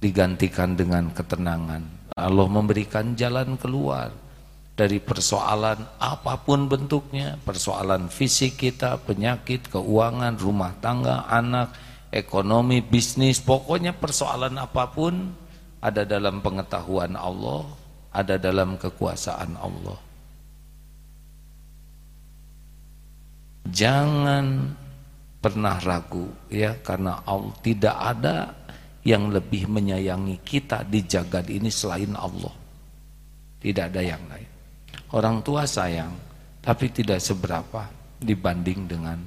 [0.00, 2.12] digantikan dengan ketenangan.
[2.16, 4.12] Allah memberikan jalan keluar
[4.76, 11.72] dari persoalan apa pun bentuknya, persoalan fisik kita, penyakit, keuangan, rumah tangga, anak,
[12.12, 15.32] ekonomi, bisnis, pokoknya persoalan apa pun
[15.80, 17.64] ada dalam pengetahuan Allah,
[18.12, 20.13] ada dalam kekuasaan Allah.
[23.64, 24.76] Jangan
[25.40, 28.36] pernah ragu ya karena Allah tidak ada
[29.04, 32.52] yang lebih menyayangi kita di jagad ini selain Allah.
[33.60, 34.50] Tidak ada yang lain.
[35.12, 36.12] Orang tua sayang
[36.64, 37.84] tapi tidak seberapa
[38.20, 39.20] dibanding dengan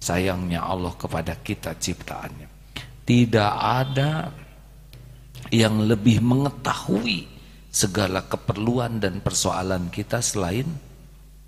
[0.00, 2.48] sayangnya Allah kepada kita ciptaannya.
[3.04, 4.32] Tidak ada
[5.52, 7.28] yang lebih mengetahui
[7.68, 10.68] segala keperluan dan persoalan kita selain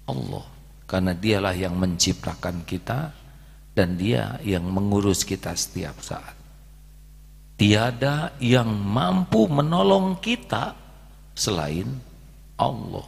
[0.05, 0.56] Allah.
[0.87, 3.11] Karena dialah yang menciptakan kita
[3.75, 6.33] dan dia yang mengurus kita setiap saat.
[7.59, 10.73] Tiada yang mampu menolong kita
[11.35, 11.91] selain
[12.57, 13.05] Allah.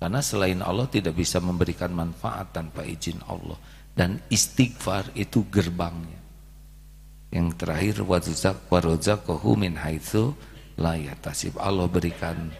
[0.00, 3.56] Karena selain Allah tidak bisa memberikan manfaat tanpa izin Allah.
[3.94, 6.18] Dan istighfar itu gerbangnya.
[7.30, 7.96] Yang terakhir
[8.70, 10.34] warozaqahu min haitsu
[10.82, 11.58] la yatasib.
[11.62, 12.50] Allah berikan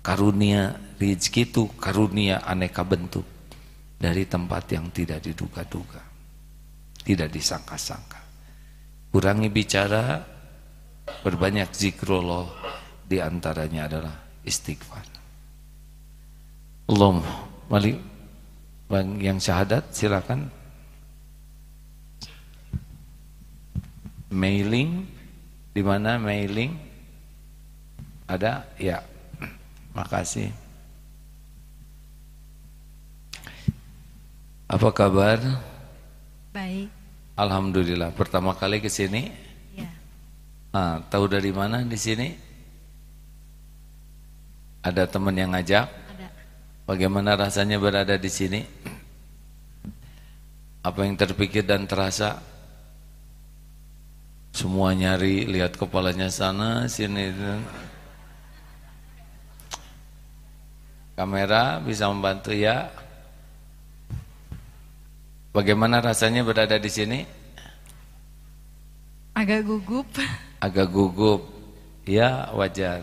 [0.00, 3.37] karunia rezeki itu karunia aneka bentuk
[3.98, 6.08] dari tempat yang tidak diduga-duga
[7.08, 8.20] tidak disangka-sangka.
[9.08, 10.20] Kurangi bicara,
[11.24, 12.44] berbanyak zikrullah,
[13.08, 14.12] di antaranya adalah
[14.44, 15.08] istighfar.
[16.92, 17.24] Allah,
[17.72, 17.96] malik
[18.92, 20.52] bang yang syahadat silakan.
[24.28, 25.08] Mailing
[25.72, 26.76] di mana mailing?
[28.28, 28.68] Ada?
[28.76, 29.00] Ya.
[29.96, 30.52] Makasih.
[34.68, 35.40] Apa kabar?
[36.52, 36.92] Baik.
[37.40, 38.12] Alhamdulillah.
[38.12, 39.32] Pertama kali ke sini?
[39.72, 39.88] Ya.
[40.76, 42.36] Ah, tahu dari mana di sini?
[44.84, 45.88] Ada teman yang ngajak?
[45.88, 46.28] Ada.
[46.84, 48.60] Bagaimana rasanya berada di sini?
[50.84, 52.36] Apa yang terpikir dan terasa?
[54.52, 57.32] Semua nyari, lihat kepalanya sana, sini.
[61.16, 63.07] Kamera bisa membantu ya?
[65.58, 67.26] Bagaimana rasanya berada di sini?
[69.34, 70.06] Agak gugup.
[70.62, 71.50] Agak gugup.
[72.06, 73.02] Ya, wajar.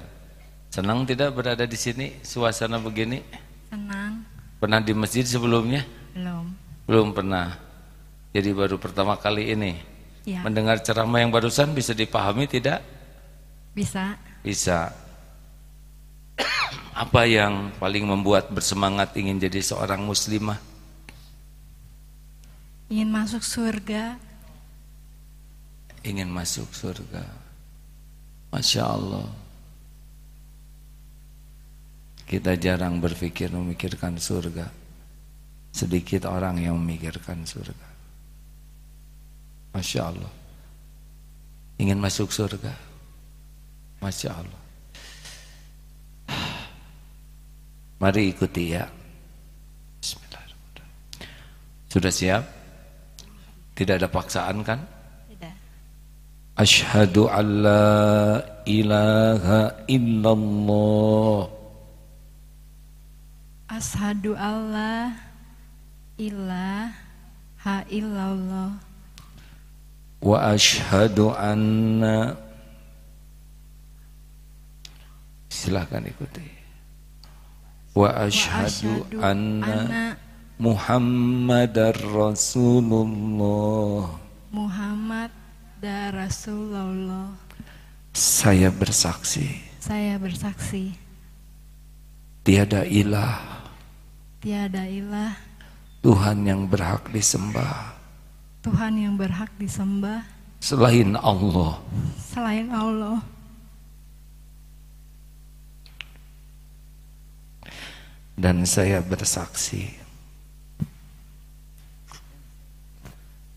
[0.72, 3.20] Senang tidak berada di sini suasana begini?
[3.68, 4.24] Senang.
[4.64, 5.84] Pernah di masjid sebelumnya?
[6.16, 6.48] Belum.
[6.88, 7.60] Belum pernah.
[8.32, 9.76] Jadi baru pertama kali ini.
[10.24, 10.40] Ya.
[10.40, 12.80] Mendengar ceramah yang barusan bisa dipahami tidak?
[13.76, 14.16] Bisa.
[14.48, 14.96] Bisa.
[17.04, 20.75] Apa yang paling membuat bersemangat ingin jadi seorang muslimah?
[22.86, 24.14] Ingin masuk surga.
[26.06, 27.26] Ingin masuk surga.
[28.54, 29.26] Masya Allah.
[32.30, 34.70] Kita jarang berpikir memikirkan surga.
[35.74, 37.90] Sedikit orang yang memikirkan surga.
[39.74, 40.34] Masya Allah.
[41.82, 42.72] Ingin masuk surga.
[43.98, 44.62] Masya Allah.
[47.98, 48.86] Mari ikuti ya.
[49.98, 50.94] Bismillahirrahmanirrahim.
[51.90, 52.55] Sudah siap?
[53.76, 54.80] Tidak ada paksaan kan?
[55.28, 55.56] Tidak.
[56.56, 57.92] Ashhadu an la
[58.64, 61.52] ilaha illallah
[63.76, 65.12] Ashadu Allah
[66.16, 68.72] ilaha illallah
[70.24, 72.40] wa ashhadu anna
[75.56, 76.46] Silakan ikuti.
[77.96, 80.20] Wa ashhadu anna
[80.56, 84.08] Muhammadar Rasulullah.
[84.56, 85.28] Muhammad
[85.84, 87.36] dan Rasulullah.
[88.16, 89.52] Saya bersaksi.
[89.84, 90.96] Saya bersaksi.
[92.48, 93.68] Tiada ilah.
[94.40, 95.36] Tiada ilah.
[96.00, 97.92] Tuhan yang berhak disembah.
[98.64, 100.24] Tuhan yang berhak disembah.
[100.64, 101.84] Selain Allah.
[102.32, 103.20] Selain Allah.
[108.40, 110.05] Dan saya bersaksi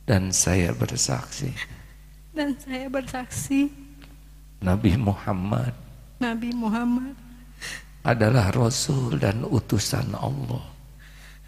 [0.09, 1.52] dan saya bersaksi
[2.32, 3.68] dan saya bersaksi
[4.64, 5.76] Nabi Muhammad
[6.16, 7.12] Nabi Muhammad
[8.09, 10.64] adalah Rasul dan utusan Allah.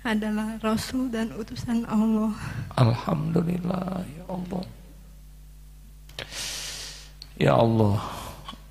[0.04, 2.32] adalah Rasul dan utusan Allah.
[2.76, 4.64] Alhamdulillah ya Allah.
[7.40, 7.96] Ya Allah,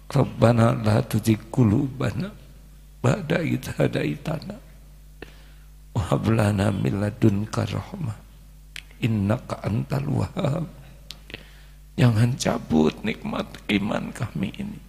[0.10, 2.30] Rabbana la tuzigh qulubana
[3.02, 4.58] ba'da idh hadaitana
[5.98, 8.29] wa hab lana min ladunka rahmah
[9.04, 10.66] innaka antal wahhab.
[12.00, 14.80] Jangan cabut nikmat iman kami ini.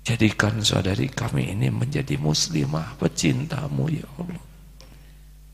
[0.00, 4.44] Jadikan saudari kami ini menjadi muslimah pecintamu ya Allah.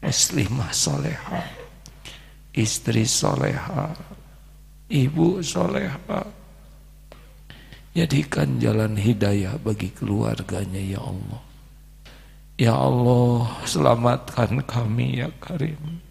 [0.06, 1.42] Muslimah soleha,
[2.54, 3.90] istri soleha,
[4.86, 6.22] ibu soleha.
[7.96, 11.42] Jadikan jalan hidayah bagi keluarganya ya Allah.
[12.56, 16.05] Ya Allah, selamatkan kami ya Karim.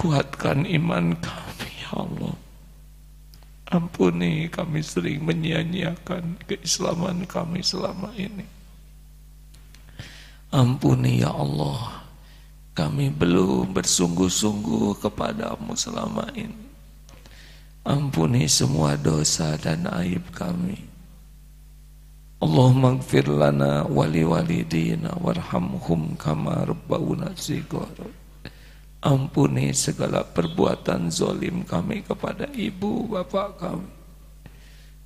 [0.00, 2.32] Kuatkan iman kami ya Allah.
[3.68, 8.48] Ampuni kami sering menyia-nyiakan keislaman kami selama ini.
[10.56, 12.00] Ampuni ya Allah,
[12.72, 16.64] kami belum bersungguh-sungguh kepadamu selama ini.
[17.84, 20.80] Ampuni semua dosa dan aib kami.
[22.40, 28.19] Allahumma gfir lana wali walidina warhamhum kama rabbawna sigara.
[29.00, 33.88] Ampuni segala perbuatan zolim kami kepada ibu bapak kami.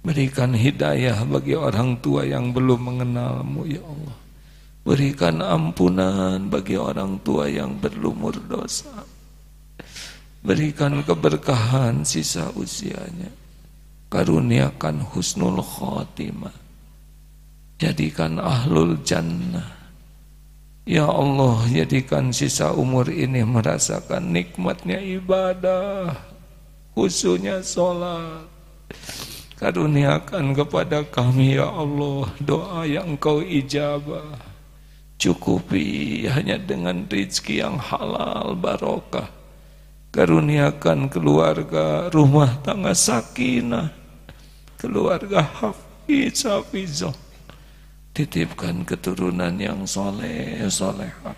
[0.02, 4.18] Berikan hidayah bagi orang tua yang belum mengenalmu ya Allah.
[4.84, 9.06] Berikan ampunan bagi orang tua yang berlumur dosa.
[10.44, 13.30] Berikan keberkahan sisa usianya.
[14.10, 16.52] Karuniakan husnul khotimah.
[17.78, 19.73] Jadikan ahlul jannah
[20.84, 26.12] Ya Allah jadikan sisa umur ini merasakan nikmatnya ibadah
[26.92, 28.44] Khususnya sholat.
[29.56, 34.36] Karuniakan kepada kami ya Allah Doa yang kau ijabah.
[35.16, 39.32] Cukupi hanya dengan rizki yang halal barokah.
[40.12, 43.88] Karuniakan keluarga rumah tangga sakinah.
[44.78, 47.23] Keluarga hafiz hafizah
[48.14, 51.34] titipkan keturunan yang soleh soleha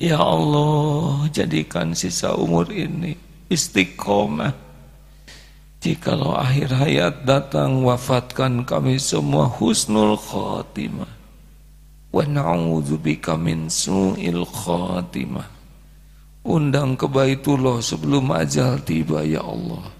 [0.00, 3.18] Ya Allah jadikan sisa umur ini
[3.50, 4.54] istiqomah.
[5.82, 11.10] Jikalau akhir hayat datang wafatkan kami semua husnul khatimah.
[12.14, 15.50] Wa na'udzubika min su'il khatimah.
[16.46, 19.90] Undang ke Baitullah sebelum ajal tiba ya Allah.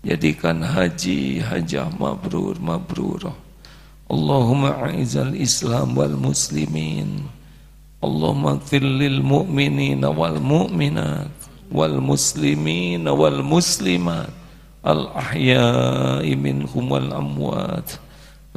[0.00, 3.43] Jadikan haji hajah mabrur mabrurah
[4.11, 7.09] اللهم أعز الإسلام والمسلمين
[8.03, 11.37] اللهم اغفر للمؤمنين والمؤمنات
[11.71, 14.29] والمسلمين والمسلمات
[14.87, 17.89] الأحياء منهم والأموات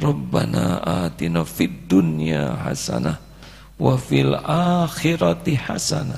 [0.01, 0.65] ربنا
[1.05, 3.15] آتنا في الدنيا حسنة
[3.79, 6.17] وفي الآخرة حسنة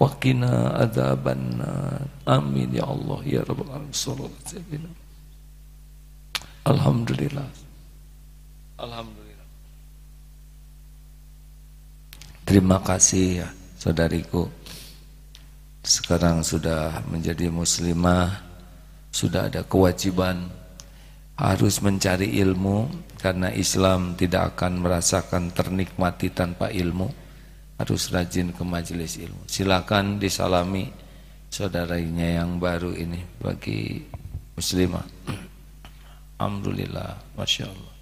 [0.00, 4.92] وقنا عذاب النار آمين يا الله يا رب العالمين صلى الله عليه وسلم
[6.66, 7.48] الحمد لله
[8.77, 9.49] Alhamdulillah.
[12.45, 14.45] Terima kasih ya saudariku.
[15.81, 18.37] Sekarang sudah menjadi muslimah,
[19.09, 20.45] sudah ada kewajiban
[21.37, 27.25] harus mencari ilmu karena Islam tidak akan merasakan ternikmati tanpa ilmu.
[27.77, 29.45] Harus rajin ke majelis ilmu.
[29.45, 30.89] Silakan disalami
[31.45, 34.01] saudaranya yang baru ini bagi
[34.57, 35.05] muslimah.
[36.41, 37.96] Alhamdulillah, masya Allah.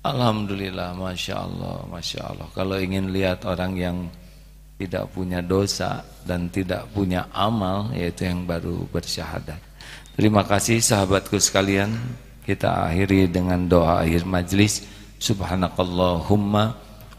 [0.00, 2.48] Alhamdulillah, Masya Allah, Masya Allah.
[2.56, 3.96] Kalau ingin lihat orang yang
[4.80, 9.60] tidak punya dosa dan tidak punya amal, yaitu yang baru bersyahadat.
[10.16, 11.92] Terima kasih sahabatku sekalian.
[12.48, 14.88] Kita akhiri dengan doa akhir majlis.
[15.20, 16.64] Subhanakallahumma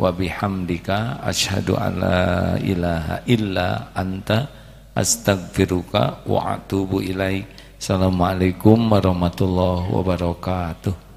[0.02, 4.50] wa bihamdika ashadu ala ilaha illa anta
[4.98, 7.46] astagfiruka wa atubu ilaik.
[7.78, 11.11] Assalamualaikum warahmatullahi wabarakatuh.